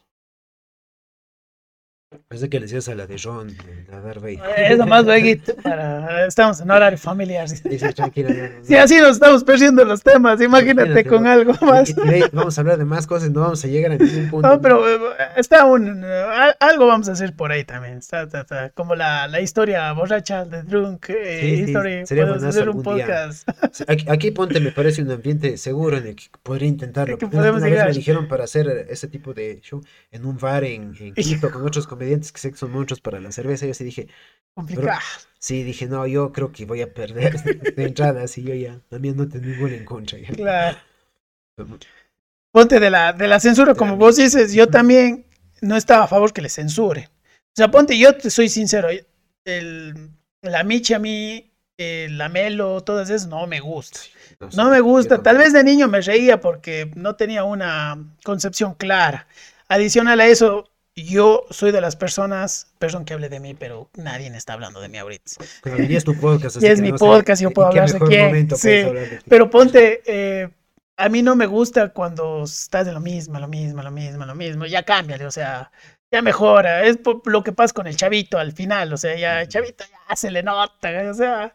[2.29, 3.51] pensé que le decías a la de Ron,
[3.93, 4.41] a Darth Vader.
[4.57, 5.43] Eso más luego.
[5.63, 6.27] Para...
[6.27, 7.49] Estamos en horario familiar.
[7.49, 7.63] sí.
[7.95, 11.95] Tranquila, no, no, Si así nos estamos perdiendo los temas, imagínate con algo más.
[12.33, 14.49] vamos a hablar de más cosas, no vamos a llegar a ningún punto.
[14.49, 14.99] No, pero eh,
[15.37, 16.03] está un.
[16.05, 17.99] eh, al- algo vamos a hacer por ahí también.
[17.99, 18.71] Está, está, está.
[18.71, 21.11] Como la, la historia borracha de Drunk.
[21.11, 22.07] eh, Sí, sí, history.
[22.07, 23.49] sería hacer un podcast.
[23.89, 27.19] Aquí, aquí ponte, me parece un ambiente seguro en el que podría intentarlo.
[27.19, 27.89] Que una- podemos una vez llegar.
[27.89, 31.65] me dijeron para hacer ese tipo de show en un bar en, en Quito con
[31.67, 33.67] otros comediantes que sé que son monstruos para la cerveza.
[33.67, 34.09] Yo sí dije,
[34.55, 35.01] Complicado.
[35.39, 37.33] sí, dije, no, yo creo que voy a perder
[37.77, 40.19] de entrada, así yo ya también no tengo gol en contra.
[40.19, 40.29] ya.
[40.29, 40.79] Claro.
[42.53, 45.27] Ponte de la, de la censura, como vos dices, yo también
[45.61, 47.07] no estaba a favor que le censuren.
[47.07, 48.89] O sea, ponte, yo te soy sincero,
[49.45, 50.11] el,
[50.43, 53.99] la Michi a mí, eh, la Melo, todas esas no me gusta.
[54.57, 59.27] No, me gusta, tal vez de niño me reía porque no tenía una concepción clara.
[59.69, 64.29] Adicional a eso, yo soy de las personas, perdón que hable de mí, pero nadie
[64.37, 65.33] está hablando de mí ahorita.
[65.63, 66.57] Claro, y es tu podcast.
[66.63, 68.85] Y así es que mi no sé podcast, yo puedo hablar de quién, sí.
[69.29, 70.49] Pero ponte, eh,
[70.97, 74.35] a mí no me gusta cuando estás de lo mismo, lo mismo, lo mismo, lo
[74.35, 74.67] mismo.
[74.67, 75.73] Ya cámbiale, o sea,
[76.13, 76.85] ya mejora.
[76.85, 80.17] Es lo que pasa con el chavito al final, o sea, ya el chavito ya
[80.17, 81.53] se le nota, o sea,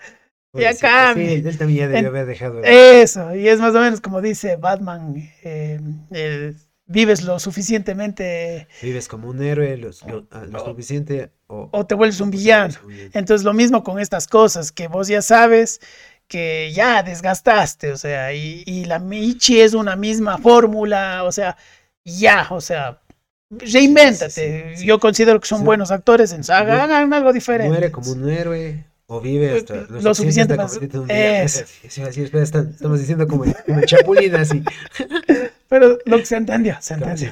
[0.54, 1.30] ya Sí, cambia.
[1.30, 2.62] Sí, él también ya debió haber dejado.
[2.64, 3.36] eso.
[3.36, 5.80] Y es más o menos como dice Batman, eh,
[6.12, 6.54] eh,
[6.90, 11.86] vives lo suficientemente Vives como un héroe, lo, lo- a- lo O- suficiente o, o
[11.86, 12.74] te vuelves un villano.
[12.84, 13.12] un.
[13.14, 15.80] Entonces lo mismo con estas cosas, que vos ya sabes
[16.28, 21.58] que ya desgastaste, o sea, y, y la Michi es una misma fórmula, o sea,
[22.06, 23.00] ya, o sea,
[23.50, 24.30] reinvéntate.
[24.76, 24.86] sí, sí.
[24.86, 27.70] Yo considero que son buenos actores, en saga, hagan algo diferente.
[27.72, 30.68] Muere como un héroe o vive hasta lo, lo suficiente para...
[31.10, 31.66] Eso.
[31.88, 33.80] Sí, así, espera, estamos diciendo como, como
[34.36, 34.64] así.
[35.70, 37.32] Pero lo que se entendió, se entendió.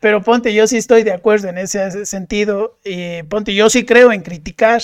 [0.00, 2.78] Pero ponte, yo sí estoy de acuerdo en ese sentido.
[2.84, 4.82] Y ponte, yo sí creo en criticar.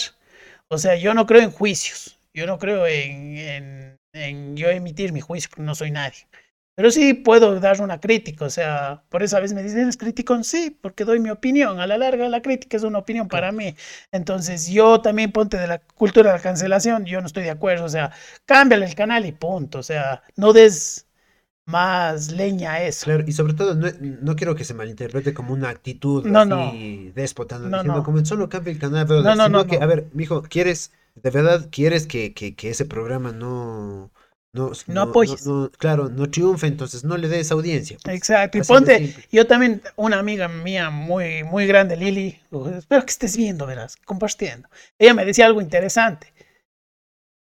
[0.69, 2.19] O sea, yo no creo en juicios.
[2.33, 6.27] Yo no creo en, en, en yo emitir mi juicio porque no soy nadie.
[6.77, 9.97] Pero sí puedo dar una crítica, o sea, por eso a veces me dicen, ¿eres
[9.97, 10.43] crítico?
[10.43, 11.79] Sí, porque doy mi opinión.
[11.79, 13.77] A la larga, la crítica es una opinión para mí.
[14.11, 17.85] Entonces, yo también ponte de la cultura de la cancelación, yo no estoy de acuerdo,
[17.85, 18.11] o sea,
[18.45, 21.07] cámbiale el canal y punto, o sea, no des
[21.67, 23.05] más leña eso.
[23.07, 27.07] Claro, y sobre todo, no, no quiero que se malinterprete como una actitud no, así
[27.07, 27.13] no.
[27.15, 30.07] déspota, no, diciendo como solo cambia el canal, pero no, no, no, que, a ver,
[30.13, 34.11] mijo, ¿quieres, de verdad, quieres que, que, que ese programa no
[34.55, 35.45] no, no, apoyes.
[35.79, 37.99] claro, no triunfe, entonces no le des audiencia.
[38.05, 38.17] Pues.
[38.17, 38.59] Exacto.
[38.59, 42.41] Y ponte, yo también, una amiga mía muy, muy grande, Lili,
[42.77, 44.69] espero que estés viendo, verás, compartiendo.
[44.97, 46.33] Ella me decía algo interesante.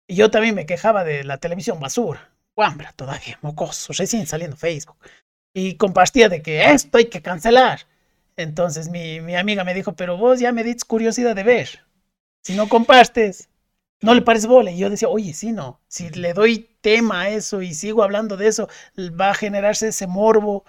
[0.08, 2.28] Y yo también me quejaba de la televisión basura.
[2.56, 4.96] Guambra, todavía, mocoso, recién saliendo Facebook.
[5.54, 7.80] Y compartía de que esto hay que cancelar.
[8.36, 11.86] Entonces mi, mi amiga me dijo, pero vos ya me diste curiosidad de ver.
[12.42, 13.48] Si no compartes,
[14.00, 14.70] no le parece bola.
[14.70, 15.80] Y yo decía, oye, sí, no.
[15.88, 20.06] Si le doy tema a eso y sigo hablando de eso, va a generarse ese
[20.06, 20.64] morbo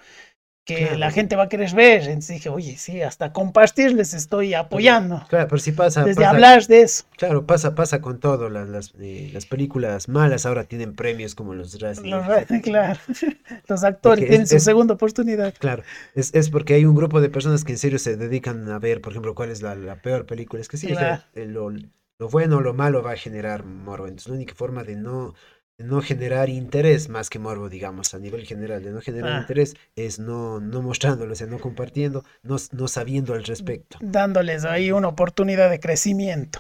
[0.67, 2.03] que la gente va a querer ver.
[2.03, 5.25] Entonces dije, oye, sí, hasta compartir les estoy apoyando.
[5.29, 6.03] Claro, pero si pasa.
[6.03, 7.05] Desde hablar de eso.
[7.17, 8.49] Claro, pasa, pasa con todo.
[8.49, 12.11] Las, las, eh, las películas malas ahora tienen premios como los Razzie.
[12.11, 12.25] Los
[12.63, 12.99] claro.
[13.67, 15.53] Los actores tienen su segunda oportunidad.
[15.57, 15.83] Claro,
[16.15, 19.01] es, es, porque hay un grupo de personas que en serio se dedican a ver,
[19.01, 20.61] por ejemplo, cuál es la, la peor película.
[20.61, 20.93] Es que sí,
[21.33, 21.71] lo,
[22.19, 24.07] lo bueno o lo malo va a generar morbo.
[24.07, 25.33] Entonces, la única forma de no,
[25.77, 29.39] no generar interés más que morbo, digamos, a nivel general, de no generar ah.
[29.41, 33.97] interés es no, no mostrándolo, o sea, no compartiendo, no, no sabiendo al respecto.
[34.01, 36.59] Dándoles ahí una oportunidad de crecimiento.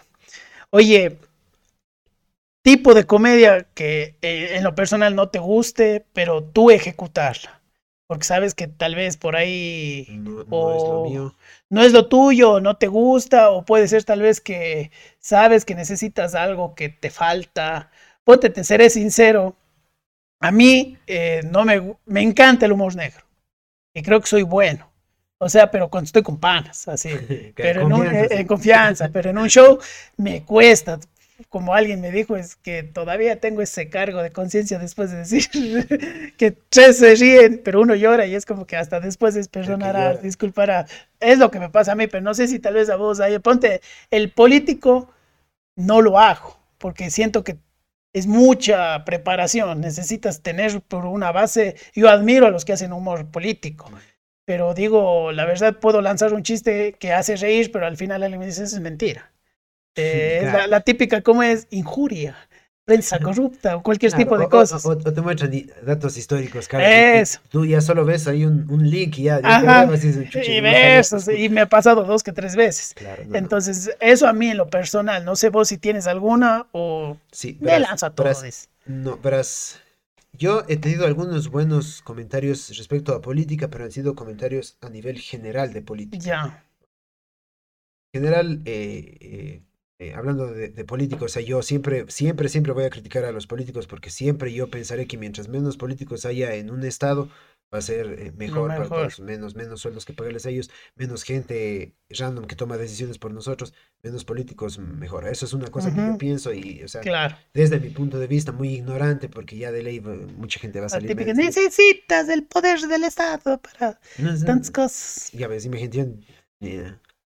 [0.69, 1.17] Oye,
[2.61, 7.61] tipo de comedia que eh, en lo personal no te guste, pero tú ejecutarla.
[8.05, 11.35] Porque sabes que tal vez por ahí no, no es lo mío
[11.69, 15.75] no es lo tuyo, no te gusta, o puede ser tal vez que sabes que
[15.75, 17.91] necesitas algo que te falta.
[18.27, 19.55] Ponte, te seré sincero.
[20.41, 23.23] A mí eh, no me, me encanta el humor negro.
[23.93, 24.91] Y creo que soy bueno.
[25.37, 27.11] O sea, pero cuando estoy con panas, así.
[27.55, 29.79] pero en, un, en, confianza, pero en un show
[30.17, 30.99] me cuesta
[31.47, 36.33] como alguien me dijo, es que todavía tengo ese cargo de conciencia después de decir
[36.37, 40.17] que tres se ríen, pero uno llora y es como que hasta después es perdonará,
[40.17, 40.85] disculpará.
[41.21, 43.21] Es lo que me pasa a mí, pero no sé si tal vez a vos,
[43.21, 43.79] ahí, ponte,
[44.11, 45.13] el político
[45.77, 47.55] no lo hago, porque siento que
[48.17, 53.29] es mucha preparación, necesitas tener por una base, yo admiro a los que hacen humor
[53.31, 53.91] político.
[54.45, 58.39] Pero digo, la verdad puedo lanzar un chiste que hace reír, pero al final alguien
[58.39, 59.31] me dice, eso es mentira.
[59.95, 61.67] Eh, la, típica, ¿cómo es?
[61.71, 62.37] Injuria,
[62.87, 64.85] prensa corrupta o cualquier tipo de cosas.
[64.85, 65.51] O, te muestran
[65.85, 67.39] datos históricos, Eso.
[67.49, 69.41] Tú ya solo ves ahí un, un link y ya.
[69.43, 69.85] Ajá.
[69.85, 72.95] y ves, y me ha pasado dos que tres veces.
[73.33, 77.57] Entonces, eso a mí en lo personal, no sé vos si tienes alguna o sí,
[77.59, 78.31] me lanza todo.
[78.85, 79.81] no, verás.
[80.31, 85.19] Yo he tenido algunos buenos comentarios respecto a política, pero han sido comentarios a nivel
[85.19, 86.23] general de política.
[86.23, 86.63] Ya.
[88.13, 89.66] General, eh, eh
[89.99, 93.47] eh, hablando de, políticos, o sea, yo siempre, siempre, siempre voy a criticar a los
[93.47, 97.29] políticos porque siempre yo pensaré que mientras menos políticos haya en un estado,
[97.73, 101.23] va a ser eh, mejor, para todos, menos, menos sueldos que pagarles a ellos, menos
[101.23, 103.73] gente random que toma decisiones por nosotros,
[104.03, 105.27] menos políticos, mejor.
[105.27, 107.01] Eso es una cosa que yo pienso y, o sea,
[107.53, 110.89] desde mi punto de vista muy ignorante, porque ya de ley mucha gente va a
[110.89, 111.15] salir.
[111.35, 113.99] necesitas el poder del Estado para
[114.45, 115.31] tantas cosas.
[115.33, 116.07] Ya ves, imagínate,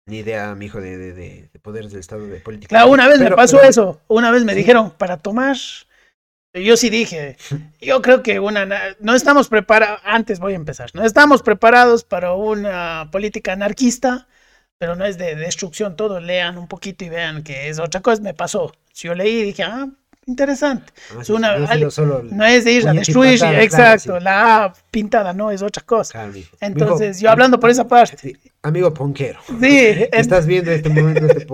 [0.10, 2.70] ni idea, mi hijo, de, de, de, poderes del Estado de política.
[2.70, 4.02] Claro, una vez me pasó eso.
[4.08, 5.56] Una vez me dijeron, para tomar.
[6.54, 7.38] Yo sí dije,
[7.82, 8.68] yo creo que una.
[9.00, 10.02] No estamos preparados.
[10.04, 10.90] Antes voy a empezar.
[10.94, 14.28] No estamos preparados para una política anarquista,
[14.78, 16.20] pero no es de destrucción todo.
[16.20, 18.22] Lean un poquito y vean que es otra cosa.
[18.22, 18.74] Me pasó.
[18.92, 19.90] Si yo leí, dije, ah,
[20.30, 20.94] interesante.
[21.16, 25.84] Ah, es una, no, es de ir a destruir, exacto, la pintada no es otra
[25.84, 26.30] cosa.
[26.62, 28.38] Entonces, yo hablando por esa parte.
[28.62, 29.40] Amigo ponquero.
[29.60, 29.78] Sí.
[30.12, 31.48] Estás viendo este momento este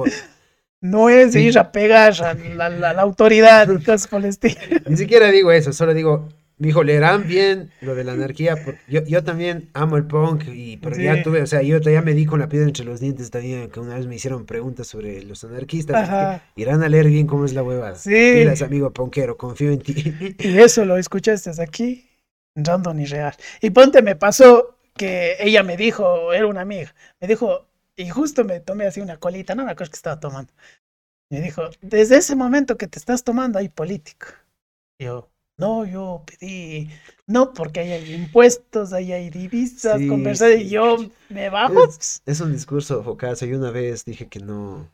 [0.82, 2.34] No es de ir a pegar a
[2.70, 4.60] la, autoridad, cosas por el estilo.
[4.88, 8.56] Ni siquiera digo eso, solo digo, dijo, leerán bien lo de la anarquía.
[8.88, 12.14] Yo, yo también amo el punk, y, pero ya tuve, o sea, yo ya me
[12.14, 15.24] di con la piedra entre los dientes también, que una vez me hicieron preguntas sobre
[15.24, 16.42] los anarquistas.
[16.56, 17.96] irán a leer bien cómo es la huevada.
[17.96, 18.34] Sí.
[18.36, 19.96] Pilas, amigo punkero, confío en ti.
[20.40, 22.10] Y eso lo escuchaste aquí,
[22.56, 23.36] random y real.
[23.62, 28.44] Y ponte, me pasó que ella me dijo, era una amiga, me dijo, y justo
[28.44, 30.54] me tomé así una colita, no me acuerdo que estaba tomando.
[31.30, 34.46] Me dijo, desde ese momento que te estás tomando hay política.
[35.00, 36.90] Yo, no, yo pedí,
[37.28, 40.98] no, porque ahí hay impuestos, ahí hay divisas, Sí, conversar, y yo
[41.30, 41.80] me bajo.
[41.84, 43.46] Es, es un discurso focazo.
[43.46, 44.92] Yo una vez dije que no,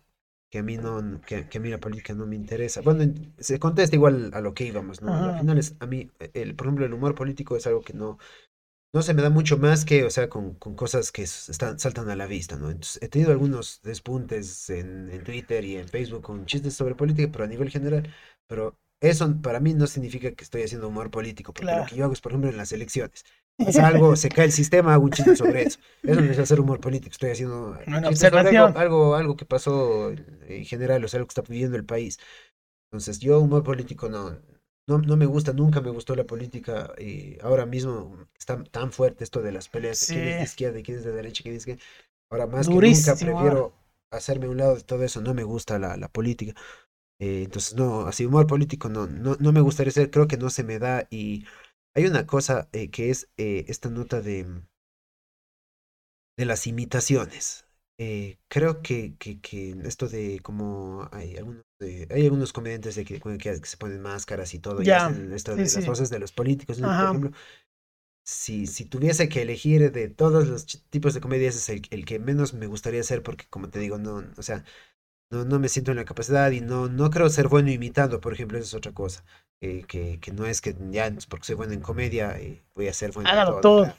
[0.50, 2.82] que a mí no, que, que a mí la política no me interesa.
[2.82, 5.14] Bueno, en- se contesta igual a lo que íbamos, ¿no?
[5.14, 5.30] Ajá.
[5.30, 8.18] Al final es, a mí, el, por ejemplo, el humor político es algo que no,
[8.94, 12.10] no se me da mucho más que, o sea, con, con cosas que están, saltan
[12.10, 12.70] a la vista, ¿no?
[12.72, 17.30] Entonces, he tenido algunos despuntes en, en Twitter y en Facebook con chistes sobre política,
[17.32, 18.14] pero a nivel general,
[18.48, 21.86] pero eso para mí no significa que estoy haciendo humor político, porque lo Claro.
[21.86, 23.26] que yo hago es, por ejemplo, en las elecciones.
[23.64, 25.80] Pasa algo, se cae el sistema, hago un chiste sobre eso.
[26.06, 28.76] Eso no es hacer humor político, estoy haciendo Una sobre algo, observación.
[28.76, 32.20] algo, algo que pasó en general, o sea, algo que está viviendo el país.
[32.92, 34.38] Entonces, yo humor político no,
[34.88, 36.94] no, no me gusta, nunca me gustó la política.
[36.98, 40.46] Y ahora mismo está tan fuerte esto de las peleas de quién es de Sí.
[40.46, 41.80] izquierda y quién es de derecha, quién es que...
[42.30, 43.74] Ahora más Durísimo, que nunca prefiero
[44.12, 46.54] hacerme a un lado de todo eso, no me gusta la, la política.
[47.22, 50.50] Eh, entonces, no, así humor político no, no, no me gustaría ser, creo que no
[50.52, 51.08] se me da.
[51.12, 51.46] Y
[51.96, 54.46] hay una cosa eh, que es eh, esta nota de,
[56.38, 57.66] de las imitaciones.
[57.98, 63.06] Eh, creo que, que, que esto de como hay algunos, de- hay algunos comediantes de
[63.06, 65.86] que, que, se ponen máscaras y todo, y Ya, hacen esto sí, de las sí.
[65.86, 66.92] voces de los políticos, ¿no?
[66.98, 67.32] Por ejemplo,
[68.26, 72.20] si, si tuviese que elegir de todos los tipos de comedias, es el, el que
[72.20, 74.66] menos me gustaría hacer, porque como te digo, no, o sea,
[75.32, 78.34] no, no me siento en la capacidad y no, no creo ser bueno imitando, por
[78.34, 79.24] ejemplo, eso es otra cosa.
[79.62, 82.88] eh, que, que no es que ya entonces, porque soy bueno en comedia eh, voy
[82.88, 83.62] a ser bueno en Hágalo todo.
[83.62, 83.94] todo.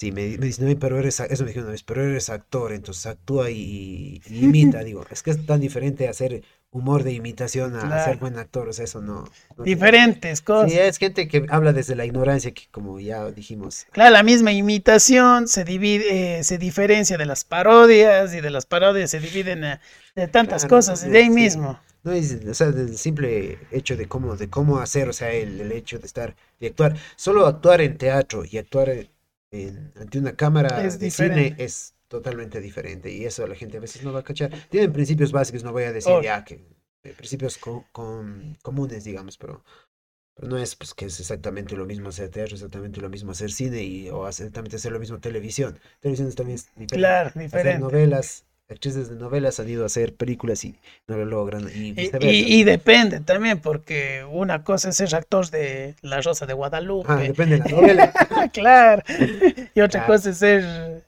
[0.00, 0.08] Claro.
[0.08, 2.30] Sí, me, me dicen, "Ay, pero eres, a-", eso me dijeron una vez, pero eres
[2.30, 4.82] actor, entonces actúa y, y imita.
[4.82, 8.20] Digo, es que es tan diferente hacer humor de imitación a, a ser Claro.
[8.20, 9.24] buen actor, o sea, eso no.
[9.58, 10.72] Diferentes cosas.
[10.72, 14.52] Sí, es gente que habla desde la ignorancia, que como ya dijimos, Claro, la misma
[14.52, 19.64] imitación se divide, eh, se diferencia de las parodias y de las parodias se dividen
[19.64, 19.80] eh,
[20.14, 21.34] de tantas Claro, cosas, no, de ahí sí.
[21.34, 21.78] mismo.
[22.02, 25.60] No es, o sea, del simple hecho de cómo, de cómo hacer, o sea, el,
[25.60, 26.96] el hecho de estar, de actuar.
[27.16, 29.08] Solo actuar en teatro y actuar en-
[29.50, 33.10] en- ante una cámara Es de cine es totalmente diferente.
[33.12, 34.50] Y eso la gente a veces no va a cachar.
[34.70, 36.24] Tienen principios básicos, no voy a decir Obvio.
[36.24, 36.54] ya que
[37.02, 39.64] eh, principios co- com- comunes, digamos, pero,
[40.34, 43.50] pero no es pues que es exactamente lo mismo hacer teatro, exactamente lo mismo hacer
[43.52, 45.78] cine y, o exactamente hacer lo mismo televisión.
[46.00, 46.98] Televisión es también diferente.
[46.98, 50.74] Claro, Hacer novelas, actrices de novelas han ido a hacer películas y
[51.08, 51.68] no lo logran.
[51.74, 52.28] Y Y, viceversa.
[52.30, 57.06] y- y depende también, porque una cosa es ser actor de La Rosa de Guadalupe.
[57.10, 58.12] Ah, depende de la novela.
[58.52, 59.02] claro.
[59.74, 60.06] Y otra Claro.
[60.14, 61.04] cosa es ser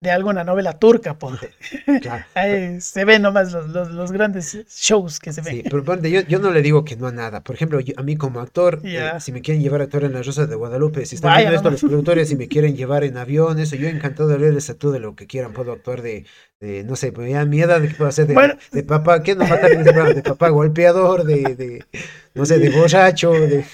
[0.00, 1.50] de alguna novela turca, ponte.
[2.02, 2.24] Claro.
[2.34, 5.54] Ahí se ven nomás los, los, los grandes shows que se ven.
[5.54, 7.42] Sí, pero ponte, yo, yo no le digo que no a nada.
[7.42, 10.12] Por ejemplo, yo- a mí como actor, eh, si me quieren llevar a actuar en
[10.12, 11.82] La Rosa de Guadalupe, si están Vaya viendo esto nomás.
[11.82, 14.92] los productores, si me quieren llevar en avión, eso, yo encantado de leerles a todo
[14.92, 15.52] de lo que quieran.
[15.52, 16.26] Puedo actuar de,
[16.60, 18.26] de, no sé, pues ya mi edad, ¿de qué puedo hacer?
[18.26, 18.54] De, Bueno.
[18.72, 19.82] de papá, ¿qué nos matan?
[19.82, 21.84] De papá golpeador, de, de,
[22.36, 23.64] no sé, de borracho, de,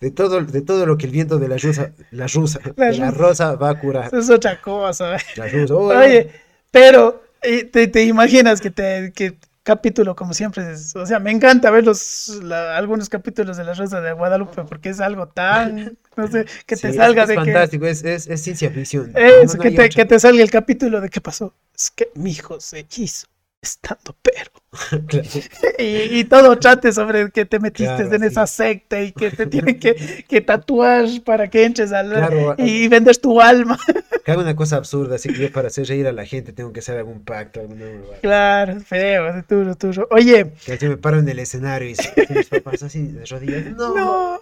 [0.00, 2.98] de todo, de todo lo que el viento de la rusa, la rusa, La de
[2.98, 3.10] la rusa.
[3.10, 4.06] rosa va a curar.
[4.06, 5.16] Eso es otra cosa.
[5.36, 6.30] La rusa, oh, Oye,
[6.70, 11.30] pero eh, te, te imaginas que te que capítulo como siempre es- o sea, me
[11.30, 15.98] encanta ver los la- algunos capítulos de La Rosa de Guadalupe porque es algo tan
[16.16, 18.70] no sé, que te sí, es- salga es, de que fantástico, es, es, es ciencia
[18.70, 19.12] ficción.
[19.12, 21.54] No, no que te, que te salga el capítulo de qué pasó.
[21.76, 23.26] Es que mi hijo se hizo
[23.60, 24.50] estando pero
[25.08, 25.28] Claro.
[25.78, 29.46] y, y todo trate sobre que te metiste Claro, en esa secta y que te
[29.46, 33.78] tienen que, que tatuar para que entres al Claro, y vendes tu alma.
[34.24, 36.72] que haga una cosa absurda, así que yo para hacer reír a la gente tengo
[36.72, 38.20] que hacer algún pacto, alguna huevada.
[38.20, 40.06] Claro, feo, duro, duro.
[40.10, 41.96] Oye, Que yo me paro en el escenario y
[42.32, 43.94] mis papás así de rodillas, no.
[43.94, 44.40] No.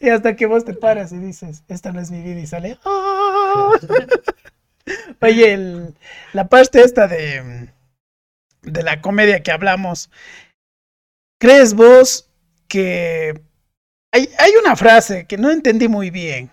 [0.00, 2.76] Y hasta que vos te paras y dices, esta no es mi vida y sale.
[2.84, 3.70] "Ah".
[5.22, 5.94] Oye, el-
[6.32, 7.68] la parte esta de,
[8.64, 10.10] de la comedia que hablamos,
[11.40, 12.30] ¿crees vos
[12.68, 13.40] que
[14.12, 16.50] hay, hay una frase que no entendí muy bien,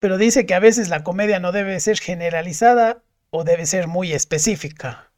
[0.00, 4.12] pero dice que a veces la comedia no debe ser generalizada o debe ser muy
[4.12, 5.12] específica?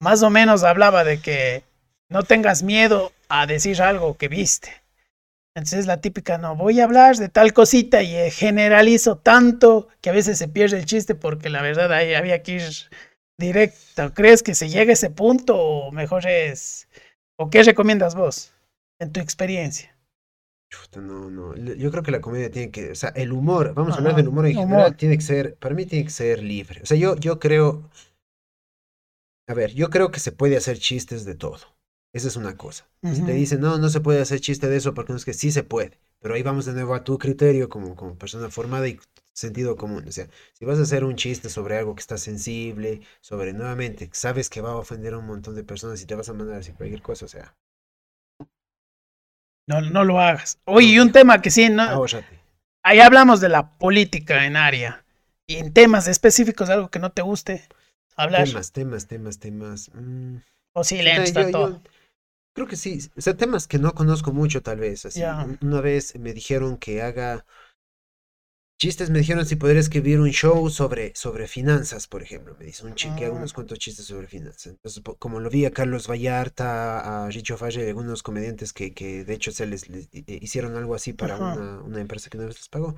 [0.00, 1.64] Más o menos hablaba de que
[2.08, 4.82] no tengas miedo a decir algo que viste.
[5.54, 10.10] Entonces la típica, no, voy a hablar de tal cosita y eh, generalizo tanto que
[10.10, 12.62] a veces se pierde el chiste porque la verdad ahí había que ir
[13.38, 14.12] directo.
[14.14, 16.88] ¿Crees que se llega a ese punto o mejor es...
[17.36, 18.52] ¿O qué recomiendas vos
[18.98, 19.96] en tu experiencia?
[20.70, 21.54] Chuta, no, no.
[21.54, 24.28] Yo creo que la comedia tiene que, o sea, el humor, vamos a hablar del
[24.28, 24.68] humor en humor.
[24.68, 26.80] general, tiene que ser, para mí tiene que ser libre.
[26.82, 27.90] O sea, yo, yo creo,
[29.48, 31.76] a ver, yo creo que se puede hacer chistes de todo.
[32.14, 32.88] Esa es una cosa.
[33.02, 35.32] Si te dicen, no, no se puede hacer chiste de eso, porque no es que
[35.32, 35.98] sí se puede.
[36.20, 38.98] Pero ahí vamos de nuevo a tu criterio como, como persona formada y
[39.32, 40.06] sentido común.
[40.08, 44.10] O sea, si vas a hacer un chiste sobre algo que está sensible, sobre nuevamente,
[44.12, 46.58] sabes que va a ofender a un montón de personas y te vas a mandar
[46.58, 47.54] así cualquier cosa, o sea.
[49.68, 50.58] No, no lo hagas.
[50.64, 51.82] Oye, y un tema que sí, ¿no?
[51.82, 52.40] ahórrate.
[52.84, 55.04] Ahí hablamos de la política en área.
[55.46, 57.68] Y en temas específicos, algo que no te guste
[58.16, 58.46] hablar.
[58.46, 59.90] Temas, temas, temas, temas.
[59.94, 60.36] mm,
[60.74, 61.68] O yo- todo.
[61.68, 61.82] yo
[62.54, 62.98] creo que sí.
[63.16, 65.06] O sea, temas que no conozco mucho, tal vez.
[65.06, 65.22] Así.
[65.60, 67.44] Una vez me dijeron que haga
[68.82, 72.56] chistes, me dijeron si podría escribir un show sobre, sobre finanzas, por ejemplo.
[72.58, 73.38] Me dice un chico que haga Ah.
[73.38, 74.66] unos cuantos chistes sobre finanzas.
[74.66, 79.34] Entonces, como lo vi a Carlos Vallarta, a Richo Falle, algunos comediantes que, que de
[79.34, 82.56] hecho se les, les hi- hicieron algo así para una, una empresa que una vez
[82.56, 82.96] les pagó.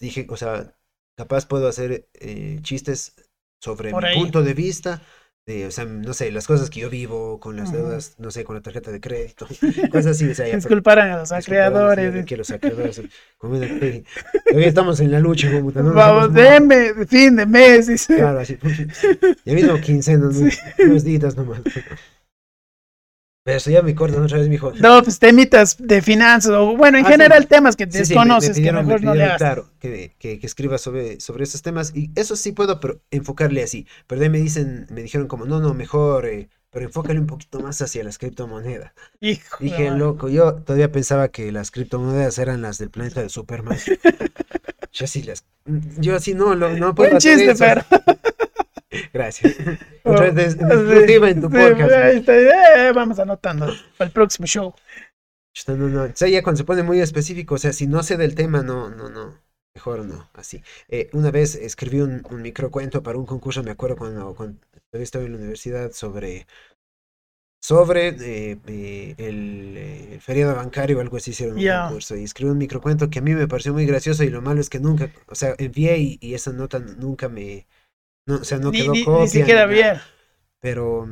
[0.00, 0.76] Dije, o sea,
[1.16, 3.14] capaz puedo hacer eh, chistes
[3.60, 4.18] sobre Por mi ahí.
[4.20, 5.02] punto de vista,
[5.46, 8.44] de, o sea, no sé, las cosas que yo vivo con las deudas, no sé,
[8.44, 9.46] con la tarjeta de crédito,
[9.90, 12.14] cosas así, o sea, ya, a los acreedores.
[12.14, 13.02] sí, que los acreedores,
[13.40, 17.88] todavía estamos en la lucha, como no Vamos, denme de fin de mes.
[17.88, 18.16] dice.
[18.16, 18.56] Claro, así.
[19.44, 20.48] Ya vino quincenas, ¿no?
[20.78, 21.60] unos días nomás.
[23.44, 24.72] Pero eso ya me cortan otra vez, mijo.
[24.80, 27.12] No, pues temitas de finanzas, o bueno, en Ah, sí.
[27.12, 29.28] general temas que Sí, sí, me- me desconoces, que pidieron- me mejor no le pidieron,
[29.28, 29.38] hagas.
[29.38, 31.92] Claro, que, que, que escriba sobre, sobre esos temas.
[31.94, 33.86] Y eso sí puedo, pero enfocarle así.
[34.06, 37.26] Pero de ahí me dicen, me dijeron como, no, no, mejor, eh, pero enfócale un
[37.26, 38.92] poquito más hacia las criptomonedas.
[39.20, 43.78] Hijo Dije, loco, yo todavía pensaba que las criptomonedas eran las del planeta de Superman.
[44.92, 45.44] Yo sí las...
[45.98, 47.82] Yo así no, lo- no puedo chiste, pero.
[49.12, 49.56] Gracias.
[50.04, 51.92] Sí, exclusiva en tu sí, podcast.
[51.92, 53.66] está, eh, vamos anotando
[53.96, 54.74] para el próximo show.
[55.54, 56.02] Chuta, No, no.
[56.04, 58.62] O sea, ya cuando se pone muy específico, o sea, si no sé del tema,
[58.62, 59.42] no, no, no.
[59.74, 60.62] Mejor no, así.
[60.88, 64.60] Eh, una vez escribí un, un microcuento para un concurso, me acuerdo cuando, cuando
[64.92, 66.46] estaba en la universidad, sobre,
[67.60, 72.14] sobre eh, eh, el, eh, el feriado bancario o algo así, hicieron un concurso.
[72.16, 74.68] Y escribí un microcuento que a mí me pareció muy gracioso y lo malo es
[74.68, 77.66] que nunca, o sea, envié y, y esa nota nunca me,
[78.26, 79.28] no, o sea, no ni, quedó ni- ni copia.
[79.28, 79.96] siquiera ni bien.
[80.60, 81.06] pero,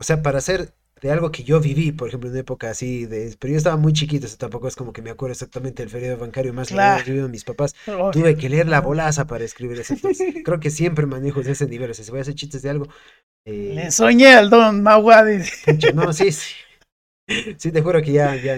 [0.00, 3.06] o sea, para hacer de algo que yo viví, por ejemplo, en una época así,
[3.06, 5.82] de, pero yo estaba muy chiquito, o sea, tampoco es como que me acuerdo exactamente
[5.82, 7.04] del feriado bancario más Claro.
[7.04, 7.74] que vivían mis papás.
[7.86, 8.10] Obvio.
[8.10, 9.94] Tuve que leer la bolaza para escribir eso.
[9.94, 11.90] Entonces, creo que siempre manejo de ese nivel.
[11.90, 12.88] O sea, si voy a hacer chistes de algo,
[13.46, 15.42] eh, Le soñé al don Maguadi.
[15.94, 16.54] no, sí, sí.
[17.58, 18.56] Sí, te juro que ya, ya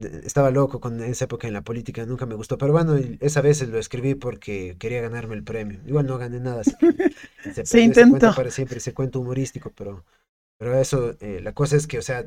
[0.00, 2.56] estaba loco con esa época en la política, nunca me gustó.
[2.58, 5.80] Pero bueno, esa vez lo escribí porque quería ganarme el premio.
[5.86, 6.62] Igual no gané nada.
[6.62, 6.70] que
[7.52, 8.34] se perdió ese intentó.
[8.34, 10.04] para siempre, ese cuento humorístico, pero,
[10.58, 12.26] pero eso, eh, la cosa es que, o sea,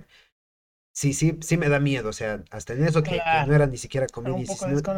[0.94, 2.10] sí, sí, sí me da miedo.
[2.10, 3.48] O sea, hasta en eso que, que Claro.
[3.48, 4.46] no era ni siquiera comedia,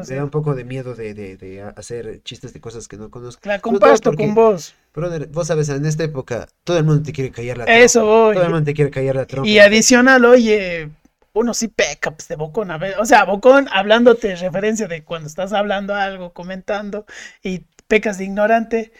[0.09, 3.11] me da un poco de miedo de, de, de hacer chistes de cosas que no
[3.11, 3.41] conozco.
[3.47, 4.73] La comparto porque- con vos.
[4.95, 8.15] Brother, vos sabes, en esta época todo el mundo te quiere callar la Eso trompa.
[8.15, 8.33] voy.
[8.35, 9.47] Todo el mundo te quiere callar la trompa.
[9.49, 10.89] Y adicional, oye,
[11.33, 12.71] uno sí peca pues, de bocón.
[12.71, 17.05] a ver, O sea, bocón hablándote referencia de cuando estás hablando algo, comentando
[17.43, 18.93] y pecas de ignorante.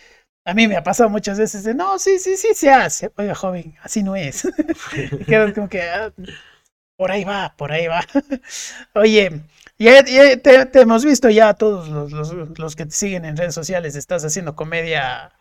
[0.46, 3.12] A mí me ha pasado muchas veces de, no, sí, sí, sí, se hace.
[3.18, 4.48] Oiga, joven, así no es.
[5.28, 6.12] Quedas como que, ah,
[6.98, 8.02] por ahí va, por ahí va.
[8.96, 9.42] Oye,
[9.78, 13.56] ya, ya te, hemos visto ya todos los, los- los que te siguen en redes
[13.56, 15.32] sociales, estás haciendo comedia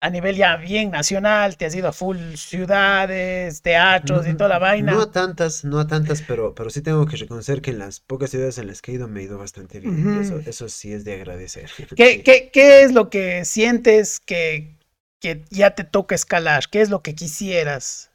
[0.00, 4.58] a nivel ya bien nacional, te has ido a full ciudades, teatros y toda la
[4.58, 4.92] vaina.
[4.92, 8.00] No a tantas, no a tantas, pero, pero sí tengo que reconocer que en las
[8.00, 10.06] pocas ciudades en las que he ido me he ido bastante bien.
[10.08, 11.70] y eso, eso sí es de agradecer.
[11.94, 12.22] ¿Qué, Sí.
[12.24, 14.76] qué, qué es lo que sientes que,
[15.20, 16.64] que ya te toca escalar?
[16.70, 18.10] ¿Qué es lo que quisieras?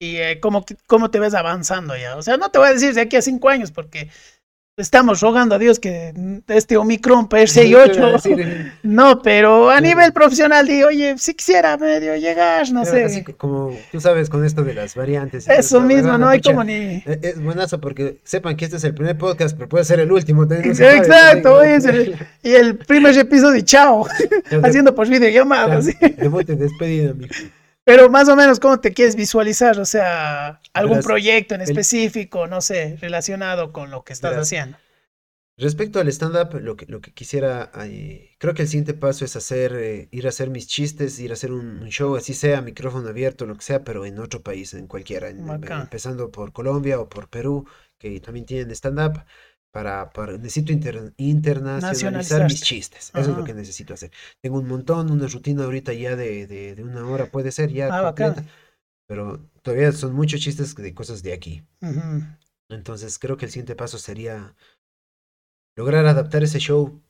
[0.00, 2.16] ¿Y eh, cómo, cómo te ves avanzando ya?
[2.16, 4.10] O sea, no te voy a decir de aquí a cinco años porque
[4.78, 6.12] estamos rogando a Dios que
[6.48, 8.12] este Omicron para el Eso te iba a 6-8.
[8.12, 13.24] decir, No, pero a nivel profesional digo, oye, si quisiera medio llegar, no pero sé.
[13.36, 15.48] como tú sabes con esto de las variantes.
[15.48, 16.72] Eso mismo, no hay como ni...
[16.74, 20.10] e- Es buenazo porque sepan que este es el primer podcast, pero puede ser el
[20.12, 20.46] último.
[20.46, 24.06] no Exacto, oye, el- y el primer episodio, y chao,
[24.62, 25.88] haciendo por videollamadas.
[25.88, 27.34] y despedida, mijo.
[27.88, 29.78] Pero más o menos, ¿cómo te quieres visualizar?
[29.80, 34.30] O sea, algún Verás, proyecto en el- específico, no sé, relacionado con lo que estás
[34.32, 34.78] Verás, haciendo.
[35.56, 39.34] Respecto al stand-up, lo que, lo que quisiera, eh, creo que el siguiente paso es
[39.34, 42.62] hacer, eh, ir a hacer mis chistes, ir a hacer un, un show, así sea,
[42.62, 45.48] micrófono abierto, lo que sea, pero en otro país, en cualquiera, en-
[45.80, 47.66] empezando por Colombia o por Perú,
[47.98, 49.24] que también tienen stand-up,
[49.72, 54.10] para, para, necesito inter- internacionalizar mis chistes, eso es lo que necesito hacer.
[54.40, 57.88] Tengo un montón, una rutina ahorita ya de, de, de una hora, puede ser ya
[57.90, 58.34] Ah, bacán.
[58.34, 58.52] completa,
[59.06, 61.62] pero todavía son muchos chistes de cosas de aquí.
[62.70, 64.54] Entonces creo que el siguiente paso sería
[65.76, 67.00] lograr adaptar ese show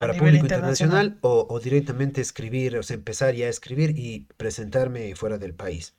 [0.00, 1.06] para público internacional.
[1.06, 5.54] internacional o, o directamente escribir, o sea, empezar ya a escribir y presentarme fuera del
[5.54, 5.94] país.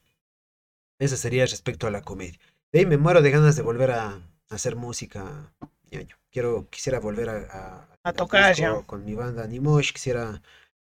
[1.00, 2.40] Eso sería respecto a la comedia.
[2.72, 5.54] De ahí me muero de ganas de volver a, a hacer música
[5.98, 6.16] ñaño.
[6.32, 8.72] Quiero, quisiera volver a, a, A al tocar, ya.
[8.86, 10.42] Con mi banda Animosh, quisiera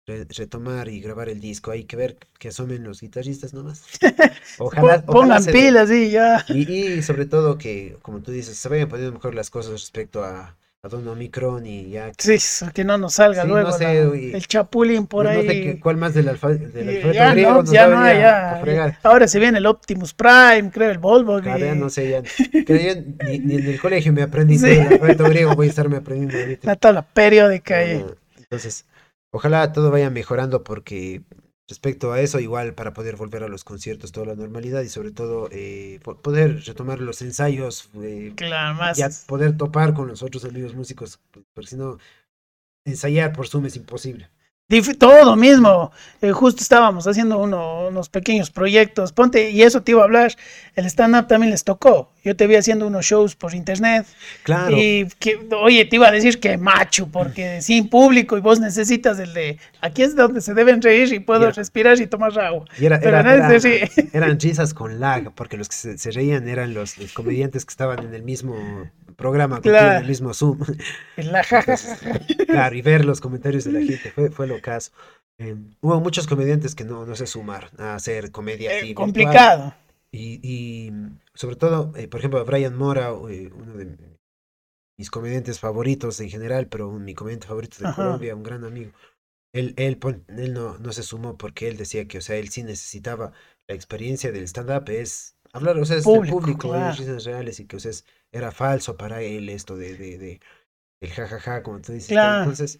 [0.06, 1.70] re- retomar y grabar el disco.
[1.72, 3.84] Hay que ver que asomen los guitarristas nomás.
[4.58, 6.44] Ojalá, Pon- Pongan ojalá se pilas y ya.
[6.48, 10.24] Y, y sobre todo que, como tú dices, se vayan poniendo mejor las cosas respecto
[10.24, 10.56] a
[10.88, 12.12] Don Omicron y ya.
[12.18, 12.36] Sí,
[12.72, 15.38] que no nos salga Sí, luego no sé, la- y- el chapulín por no, no
[15.40, 15.46] ahí.
[15.46, 18.98] sé cuál más del, alfa, del Y alfabeto ya griego no, nos ya no, ya.
[19.02, 21.40] Ahora se viene el Optimus Prime, creo, el Volvo.
[21.40, 22.22] Claro, y no sé, ya.
[22.66, 22.74] yo
[23.26, 24.70] ni, ni en el colegio me aprendí Sí.
[24.70, 26.66] el alfabeto griego, voy a estarme aprendiendo ahorita.
[26.66, 27.78] La tabla periódica.
[27.84, 28.06] no.
[28.38, 28.84] Entonces,
[29.32, 31.22] ojalá todo vaya mejorando porque
[31.68, 35.10] respecto a eso, igual para poder volver a los conciertos, toda la normalidad y sobre
[35.12, 38.96] todo eh, po- poder retomar los ensayos, eh, Claro, más.
[38.98, 41.20] ya poder topar con los otros amigos músicos,
[41.54, 41.98] porque si no,
[42.86, 44.30] ensayar por Zoom es imposible.
[44.68, 45.92] Dif- todo mismo.
[46.20, 49.12] Eh, justo estábamos haciendo uno- unos pequeños proyectos.
[49.12, 50.32] Ponte, y eso te iba a hablar.
[50.74, 52.10] El stand-up también les tocó.
[52.24, 54.06] Yo te vi haciendo unos shows por internet.
[54.42, 54.76] Claro.
[54.76, 59.20] Y que, oye, te iba a decir que macho, porque sin público y vos necesitas
[59.20, 61.52] el de aquí es donde se deben reír y puedo Ya.
[61.52, 62.64] respirar y tomar agua.
[62.76, 63.18] Y era, Pero
[64.12, 67.70] eran risas con lag, porque los que se, se reían eran los, los comediantes que
[67.70, 68.56] estaban en el mismo
[69.16, 70.00] programa, contigo, en Claro.
[70.00, 70.58] el mismo Zoom.
[71.16, 71.40] La.
[71.42, 71.98] Entonces,
[72.46, 74.92] claro, y ver los comentarios de la gente fue, fue lo caso.
[75.38, 79.06] Eh, hubo muchos comediantes que no, no se sumaron a hacer comedia así Eh, virtual.
[79.06, 79.74] complicado.
[80.12, 80.92] Y, y,
[81.34, 83.96] sobre todo, eh, por ejemplo, Brian Mora, eh, uno de
[84.98, 87.96] mis comediantes favoritos en general, pero un- mi comediante favorito de Ajá.
[87.96, 88.92] Colombia, un gran amigo.
[89.54, 89.98] Él, él,
[90.28, 93.32] él no, no se sumó porque él decía que, o sea, él sí necesitaba
[93.68, 97.18] la experiencia del stand-up, es hablar, o sea, es del Público, público, de las claro.
[97.20, 98.04] reales y que, o sea, es-
[98.36, 100.40] era falso para él esto de, de, de
[101.02, 102.08] el jajaja, como tú dices.
[102.08, 102.40] Claro.
[102.40, 102.78] Entonces,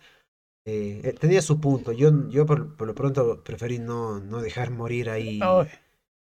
[0.67, 1.93] eh, eh, tenía su punto.
[1.93, 5.41] Yo, yo por, por lo pronto preferí no, no dejar morir ahí.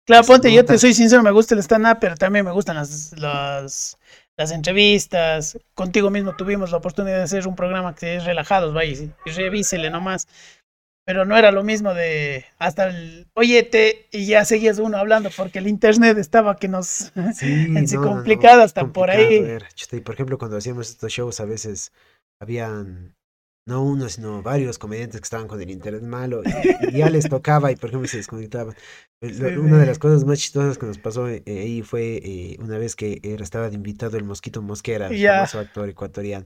[0.05, 3.13] Claro, ponte, yo te soy sincero, me gusta el stand-up, pero también me gustan las,
[3.19, 3.97] las,
[4.37, 5.59] las entrevistas.
[5.75, 9.31] Contigo mismo tuvimos la oportunidad de hacer un programa que es relajados, vaya, y, y
[9.31, 10.27] revísele nomás.
[11.09, 15.57] Pero no era lo mismo de hasta el oyete y ya seguías uno hablando porque
[15.57, 17.11] el internet estaba que nos...
[17.33, 19.57] Sí, en sí no, no, no, complicado hasta por ahí.
[19.91, 21.93] y por ejemplo, cuando hacíamos estos shows, a veces
[22.39, 23.15] habían
[23.65, 27.27] no uno, sino varios comediantes que estaban con el internet malo y, y ya les
[27.27, 28.75] tocaba y por ejemplo se desconectaban.
[29.19, 32.77] Sí, Una de las cosas más chistosas que nos pasó eh, ahí fue eh, una
[32.77, 36.45] vez que era, estaba de invitado el Mosquito Mosquera, el famoso actor ecuatoriano.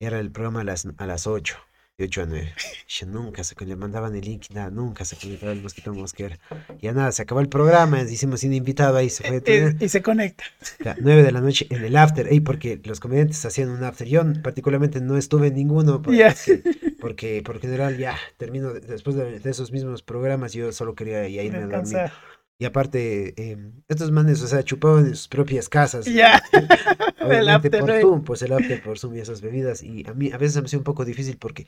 [0.00, 2.52] Era el programa a las, a las 8, de 8 a 9.
[2.88, 6.38] Yo nunca se le mandaban el link, nada, nunca se conectaba el Mosquito Mosquera.
[6.80, 9.42] Ya nada, se acabó el programa, hicimos sin invitado ahí, se fue.
[9.80, 10.42] y, y se conecta.
[10.80, 14.08] La 9 de la noche en el after, ey, porque los comediantes hacían un after.
[14.08, 16.02] Yo particularmente no estuve en ninguno,
[17.00, 21.28] porque, por general ya termino de- después de, de esos mismos programas, yo solo quería
[21.28, 21.80] ya irme a dormir.
[21.82, 22.12] Descansar.
[22.58, 26.06] Y aparte, eh, estos manes, o sea, chupaban en sus propias casas.
[26.06, 26.40] Ya.
[27.20, 28.00] El Obviamente after, por.
[28.00, 29.82] Zoom, pues el after por Zoom y esas bebidas.
[29.82, 31.66] Y a mí a veces me hace un poco difícil porque,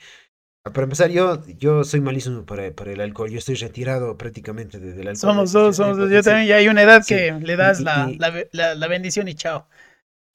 [0.65, 3.31] ah, para empezar, yo, yo soy malísimo para, para el alcohol.
[3.31, 5.17] Yo estoy retirado prácticamente de- del alcohol.
[5.17, 6.11] Somos dos, somos dos.
[6.11, 7.15] Yo también, ya hay una edad Sí.
[7.15, 9.67] que le das Y- la, y- la, la- la bendición y chao.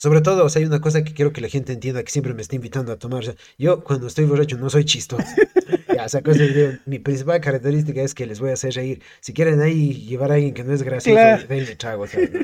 [0.02, 2.34] Sobre todo, o sea, hay una cosa que quiero que la gente entienda que siempre
[2.34, 3.20] me está invitando a tomar.
[3.20, 5.24] o sea, yo cuando estoy borracho no soy chistoso.
[5.96, 9.00] ya, o sea, cosa de- mi principal característica es que les voy a hacer reír.
[9.20, 11.44] Si quieren ahí llevar a alguien que no es gracioso, Claro.
[11.48, 12.04] denle trago.
[12.04, 12.40] o sea, no.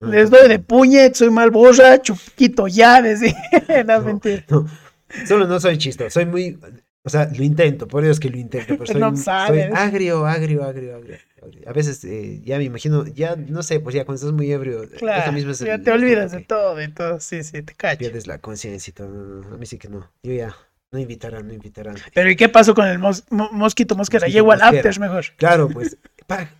[0.00, 3.20] No, Les doy de puñet, soy mal borracho, quito llaves.
[3.86, 4.00] no, No.
[4.04, 4.44] mentira.
[4.50, 4.66] no.
[5.28, 6.58] Solo no soy chistoso, soy muy...
[7.06, 10.64] O sea, lo intento, por es que lo intento, pero soy, No soy agrio, agrio,
[10.64, 11.16] agrio, agrio.
[11.64, 14.88] A veces eh, ya me imagino, ya no sé, pues ya cuando estás muy ebrio,
[14.98, 17.20] Claro, mismo es ya el- te olvidas de todo, de todo.
[17.20, 18.00] Sí, sí, te cacho.
[18.00, 19.08] pierdes la conciencia y todo.
[19.08, 20.10] no, no, a mí sí que no.
[20.24, 20.56] Yo ya,
[20.90, 21.94] no invitarán, no invitarán.
[22.12, 24.26] Pero ¿y qué pasó con el mos- mo- mosquito mosquera?
[24.26, 25.24] Mosquito Llego al after mejor.
[25.36, 25.96] Claro, pues,
[26.26, 26.50] pa,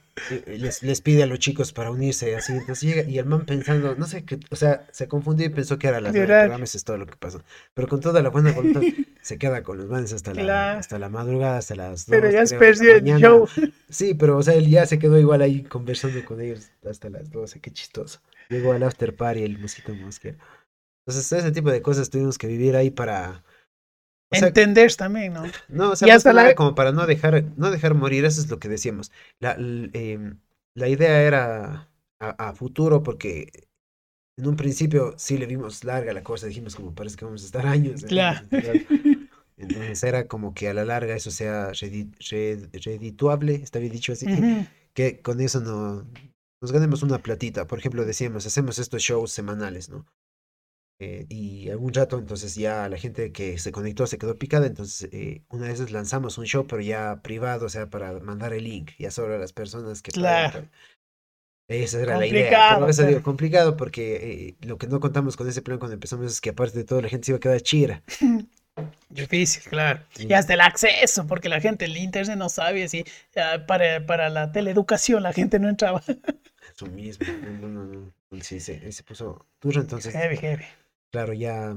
[0.47, 3.95] les, les pide a los chicos para unirse, así, entonces llega, y el man pensando,
[3.97, 6.99] no sé qué, o sea, se confundió y pensó que era las veces es todo
[6.99, 7.43] lo que pasó.
[7.75, 8.83] Pero con toda la buena voluntad,
[9.23, 10.79] se queda con los manes hasta la, Claro.
[10.81, 13.19] hasta la madrugada, hasta las Pero dos, ya has la perdido el mañana.
[13.21, 13.49] show.
[13.89, 17.31] Sí, pero, o sea, él ya se quedó igual ahí conversando con ellos hasta las
[17.31, 18.21] 12, qué chistoso.
[18.49, 20.39] Llegó al after party el mosquito mosquero.
[21.07, 23.45] Entonces, ese tipo de cosas tuvimos que vivir ahí para...
[24.31, 25.45] O sea, Entender también, ¿no?
[25.69, 28.51] no, o sea, Y hasta la- como para no dejar, no dejar morir, eso es
[28.51, 29.13] lo que decíamos.
[29.39, 30.39] La, em,
[30.75, 31.89] la idea era
[32.21, 33.69] a, a futuro porque
[34.39, 37.47] en un principio sí le vimos larga la cosa, dijimos como parece que vamos a
[37.47, 38.03] estar años.
[38.03, 38.41] en Claro.
[39.59, 44.13] Entonces era como que a la larga eso sea redi- red- redituable, está bien dicho
[44.13, 44.27] así,
[44.93, 46.07] que con eso no
[46.61, 47.67] nos ganemos una platita.
[47.67, 50.07] Por ejemplo, decíamos, hacemos estos shows semanales, ¿no?
[50.99, 54.67] Eh, y algún rato, entonces ya la gente que se conectó se quedó picada.
[54.67, 58.65] Entonces, eh, una vez lanzamos un show, pero ya privado, o sea, para mandar el
[58.65, 60.61] link, ya solo a las personas que Claro.
[60.61, 60.71] tal.
[61.69, 62.75] Esa era la idea.
[62.77, 66.27] Pero eso digo, complicado porque eh, lo que no contamos con ese plan cuando empezamos
[66.31, 68.03] es que aparte de todo la gente se iba a quedar chira.
[69.09, 70.01] Difícil, claro.
[70.15, 70.27] Sí.
[70.29, 73.05] Y hasta el acceso, porque la gente, el internet no sabe así.
[73.35, 76.03] ya Para, para la teleeducación la gente no entraba.
[76.75, 77.27] Eso mismo.
[77.61, 78.41] No, no, no, no.
[78.43, 80.65] Sí, se, se puso duro, entonces, Heavy, heavy.
[81.11, 81.77] Claro, ya,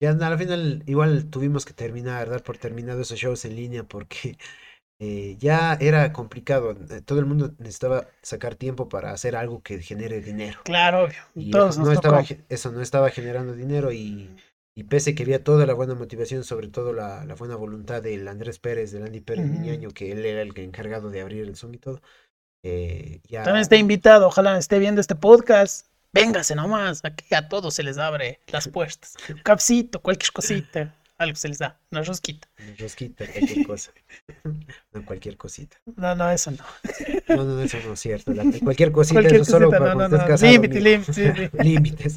[0.00, 4.36] ya al final igual tuvimos que terminar, dar por terminado esos shows en línea porque
[5.00, 6.76] eh, ya era complicado.
[6.90, 10.60] eh, Todo el mundo necesitaba sacar tiempo para hacer algo que genere dinero.
[10.64, 11.22] Claro, obvio.
[11.34, 14.30] Y Todos no estaba, eso no estaba generando dinero y,
[14.74, 18.26] y pese que había toda la buena motivación, sobre todo la, la buena voluntad del
[18.28, 19.52] Andrés Pérez, del Andy Pérez Ujú.
[19.52, 22.00] Miñaño, que él era el encargado de abrir el Zoom y todo,
[22.64, 23.44] eh, ya...
[23.44, 25.86] También está invitado, ojalá esté viendo este podcast.
[26.12, 29.14] Véngase nomás, aquí a todos se les abre las puertas.
[29.28, 32.48] Un capsito, cualquier cosita, algo se les da, una rosquita.
[32.58, 33.90] Una rosquita, cualquier cosa.
[34.92, 35.76] No, cualquier cosita.
[35.96, 36.64] No, no, eso no.
[37.28, 38.32] No, no, eso no es cierto.
[38.32, 40.36] la- cualquier cosita, Cualquier eso solo cosita, para no, no, no.
[40.36, 41.50] Límite, límite, sí, sí.
[41.62, 42.16] Límites.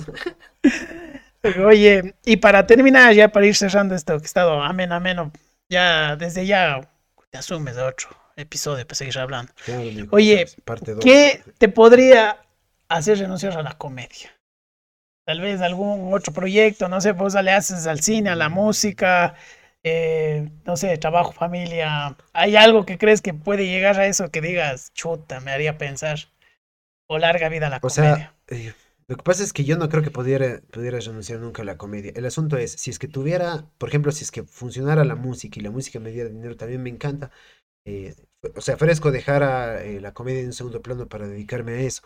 [1.66, 5.32] Oye, y para terminar, ya para ir cerrando esto que he estado ameno, ameno,
[5.70, 6.88] ya desde ya
[7.32, 9.52] te asumes de otro episodio para seguir hablando.
[9.66, 11.04] Claro, amigo, Oye, parte dos.
[11.04, 12.38] ¿Qué te podría
[12.98, 14.32] hacer renunciar a la comedia?
[15.26, 19.36] Tal vez algún otro proyecto, no sé, vos le haces al cine, a la música,
[19.84, 22.18] eh, no sé, trabajo, familia.
[22.34, 26.20] ¿Hay algo que crees que puede llegar a eso que digas, chuta, me haría pensar?
[27.08, 28.28] O larga vida a la O comedia.
[28.30, 28.74] sea, eh,
[29.08, 31.78] lo que pasa es que yo no creo que pudiera, pudiera renunciar nunca a la
[31.78, 32.12] comedia.
[32.16, 35.60] El asunto es, si es que tuviera, por ejemplo, si es que funcionara la música
[35.60, 37.32] y la música me diera dinero, también me encanta.
[37.86, 38.16] eh,
[38.56, 41.82] o sea, ofrezco dejar a, eh, la comedia en un segundo plano para dedicarme a
[41.82, 42.04] eso.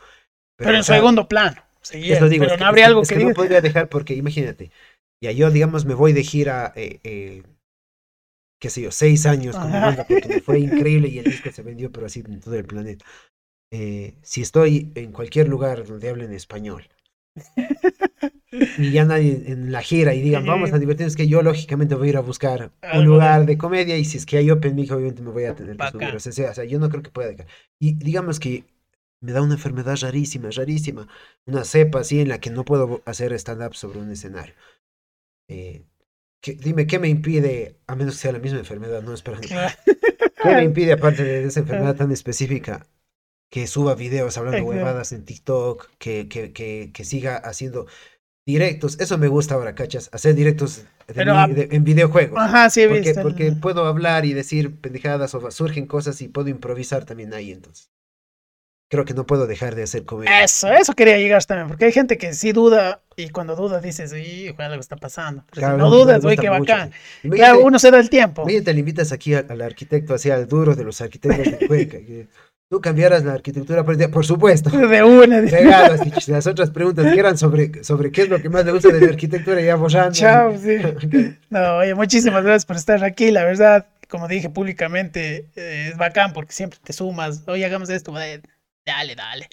[0.57, 1.61] Pero en o sea, segundo plano.
[2.09, 3.33] es lo digo, pero es no que- habría es algo es que, que no digas.
[3.33, 4.71] podría dejar porque imagínate,
[5.21, 7.43] ya yo, digamos, me voy de gira, eh, eh,
[8.59, 11.51] qué sé yo, seis años con mi banda porque me fue increíble y el disco
[11.51, 13.05] se vendió, pero así en todo el planeta.
[13.71, 16.87] Eh, si estoy en cualquier lugar donde hablen español
[18.77, 22.07] y ya nadie en la gira y digan, vamos a divertirnos, que yo lógicamente voy
[22.07, 24.75] a ir a buscar Algo un lugar de comedia y si es que hay open
[24.75, 26.13] mic, obviamente me voy a tener que subir.
[26.15, 27.47] O sea, o sea, yo no creo que pueda dejar.
[27.79, 28.65] Y digamos que
[29.25, 31.07] me da una enfermedad rarísima, rarísima,
[31.47, 34.55] una cepa así en la que no puedo hacer stand-up sobre un escenario.
[35.49, 35.85] Eh,
[36.41, 39.47] ¿qué- dime, ¿qué me impide, a menos que sea la misma enfermedad, no esperando,
[40.41, 42.87] qué me impide, aparte de esa enfermedad tan específica,
[43.51, 44.71] que suba videos hablando Exacto.
[44.77, 47.87] huevadas en TikTok, que, que, que, que siga haciendo
[48.45, 48.99] directos?
[48.99, 50.09] Eso me gusta ahora, ¿cachas?
[50.13, 52.39] Hacer directos de Pero, mí- de- en videojuegos.
[52.39, 53.23] Ajá, sí, he Porque, visto.
[53.23, 57.89] porque puedo hablar y decir pendejadas o surgen cosas y puedo improvisar también ahí, entonces.
[58.89, 60.43] Creo que no puedo dejar de hacer comedia.
[60.43, 64.13] Eso, eso quería llegar también, porque hay gente que sí duda y cuando duda dices,
[64.13, 65.43] hijo, algo está pasando.
[65.51, 66.91] Pero Claro, si no dudas, gusta qué bacán.
[67.21, 67.29] sí.
[67.31, 68.43] Claro, uno se da el tiempo.
[68.43, 71.97] imagínate, le invitas aquí al, al arquitecto, así al duro de los arquitectos de Cuenca.
[71.97, 72.27] que
[72.67, 74.69] Tú cambiaras la arquitectura, por, por supuesto.
[74.87, 75.39] De una.
[75.41, 78.65] dice, Regalas y las otras preguntas que eran sobre, sobre qué es lo que más
[78.65, 80.11] le gusta de la arquitectura ya borrando.
[80.13, 80.77] Chao, sí.
[81.49, 83.29] No, oye, muchísimas gracias por estar aquí.
[83.31, 87.43] La verdad, como dije públicamente, eh, es bacán porque siempre te sumas.
[87.47, 88.19] Oye, hagamos esto.
[88.19, 88.41] eh,
[88.85, 89.49] Dale, dale.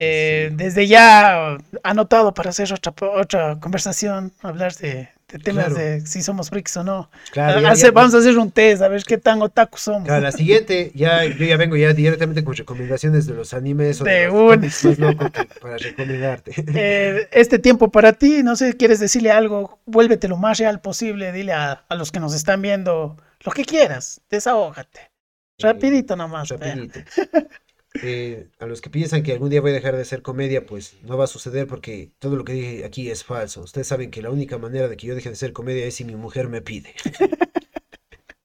[0.00, 0.56] Eh, Sí.
[0.56, 5.74] Desde ya anotado para hacer otra, otra conversación, hablar de, de temas Claro.
[5.74, 7.10] de si somos freaks o no.
[7.32, 10.04] Claro, ya- Hace- ya- vamos a hacer un test, a ver qué tan otaku somos.
[10.04, 14.04] Claro, la siguiente, ya, yo ya vengo ya directamente con recomendaciones de los animes o
[14.04, 16.52] de, De los cómics más locos que- para recomendarte.
[16.76, 21.32] Eh, este tiempo para ti, no sé, quieres decirle algo, vuélvete lo más real posible,
[21.32, 25.10] dile a, a los que nos están viendo lo que quieras, desahógate.
[25.58, 26.48] Rapidito nomás.
[26.50, 27.00] Rapidito.
[28.02, 30.96] Eh, a los que piensan que algún día voy a dejar de hacer comedia, pues
[31.02, 33.62] no va a suceder porque todo lo que dije aquí es falso.
[33.62, 36.04] Ustedes saben que la única manera de que yo deje de hacer comedia es si
[36.04, 36.94] mi mujer me pide.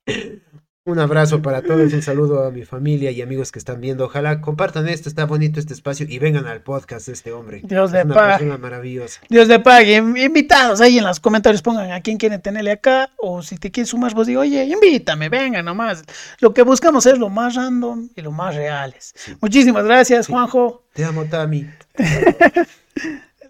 [0.86, 4.04] Un abrazo para todos, un saludo a mi familia y amigos que están viendo.
[4.04, 7.62] Ojalá compartan esto, está bonito este espacio y vengan al podcast de este hombre.
[7.64, 8.32] Dios es una pague.
[8.40, 9.22] persona maravillosa.
[9.30, 9.98] Dios le pague.
[10.02, 13.12] Inv- Invitados ahí en los comentarios pongan a quién quieren tenerle acá.
[13.18, 16.04] O si te quieres sumar, vos digo, oye, invítame, venga nomás.
[16.42, 19.14] Lo que buscamos es lo más random y lo más reales.
[19.40, 20.34] Muchísimas gracias, Sí.
[20.34, 20.84] Juanjo.
[20.92, 21.66] Te amo, Tami.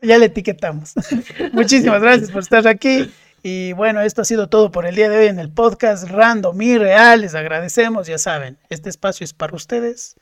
[0.04, 0.94] Ya le etiquetamos.
[1.54, 3.10] Muchísimas gracias por estar aquí.
[3.46, 6.60] Y bueno, esto ha sido todo por el día de hoy en el podcast Random
[6.62, 7.20] y Real.
[7.20, 10.16] Les agradecemos, ya saben, este espacio es para ustedes.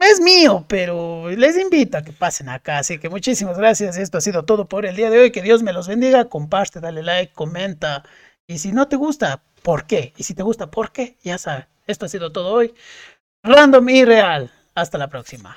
[0.00, 2.78] Es mío, pero les invito a que pasen acá.
[2.78, 3.98] Así que muchísimas gracias.
[3.98, 5.32] Esto ha sido todo por el día de hoy.
[5.32, 6.24] Que Dios me los bendiga.
[6.30, 8.02] Comparte, dale like, comenta.
[8.46, 10.14] Y si no te gusta, ¿por qué?
[10.16, 11.18] Y si te gusta, ¿por qué?
[11.22, 11.66] Ya saben.
[11.86, 12.74] Esto ha sido todo hoy.
[13.42, 14.50] Random y Real.
[14.74, 15.56] Hasta la próxima.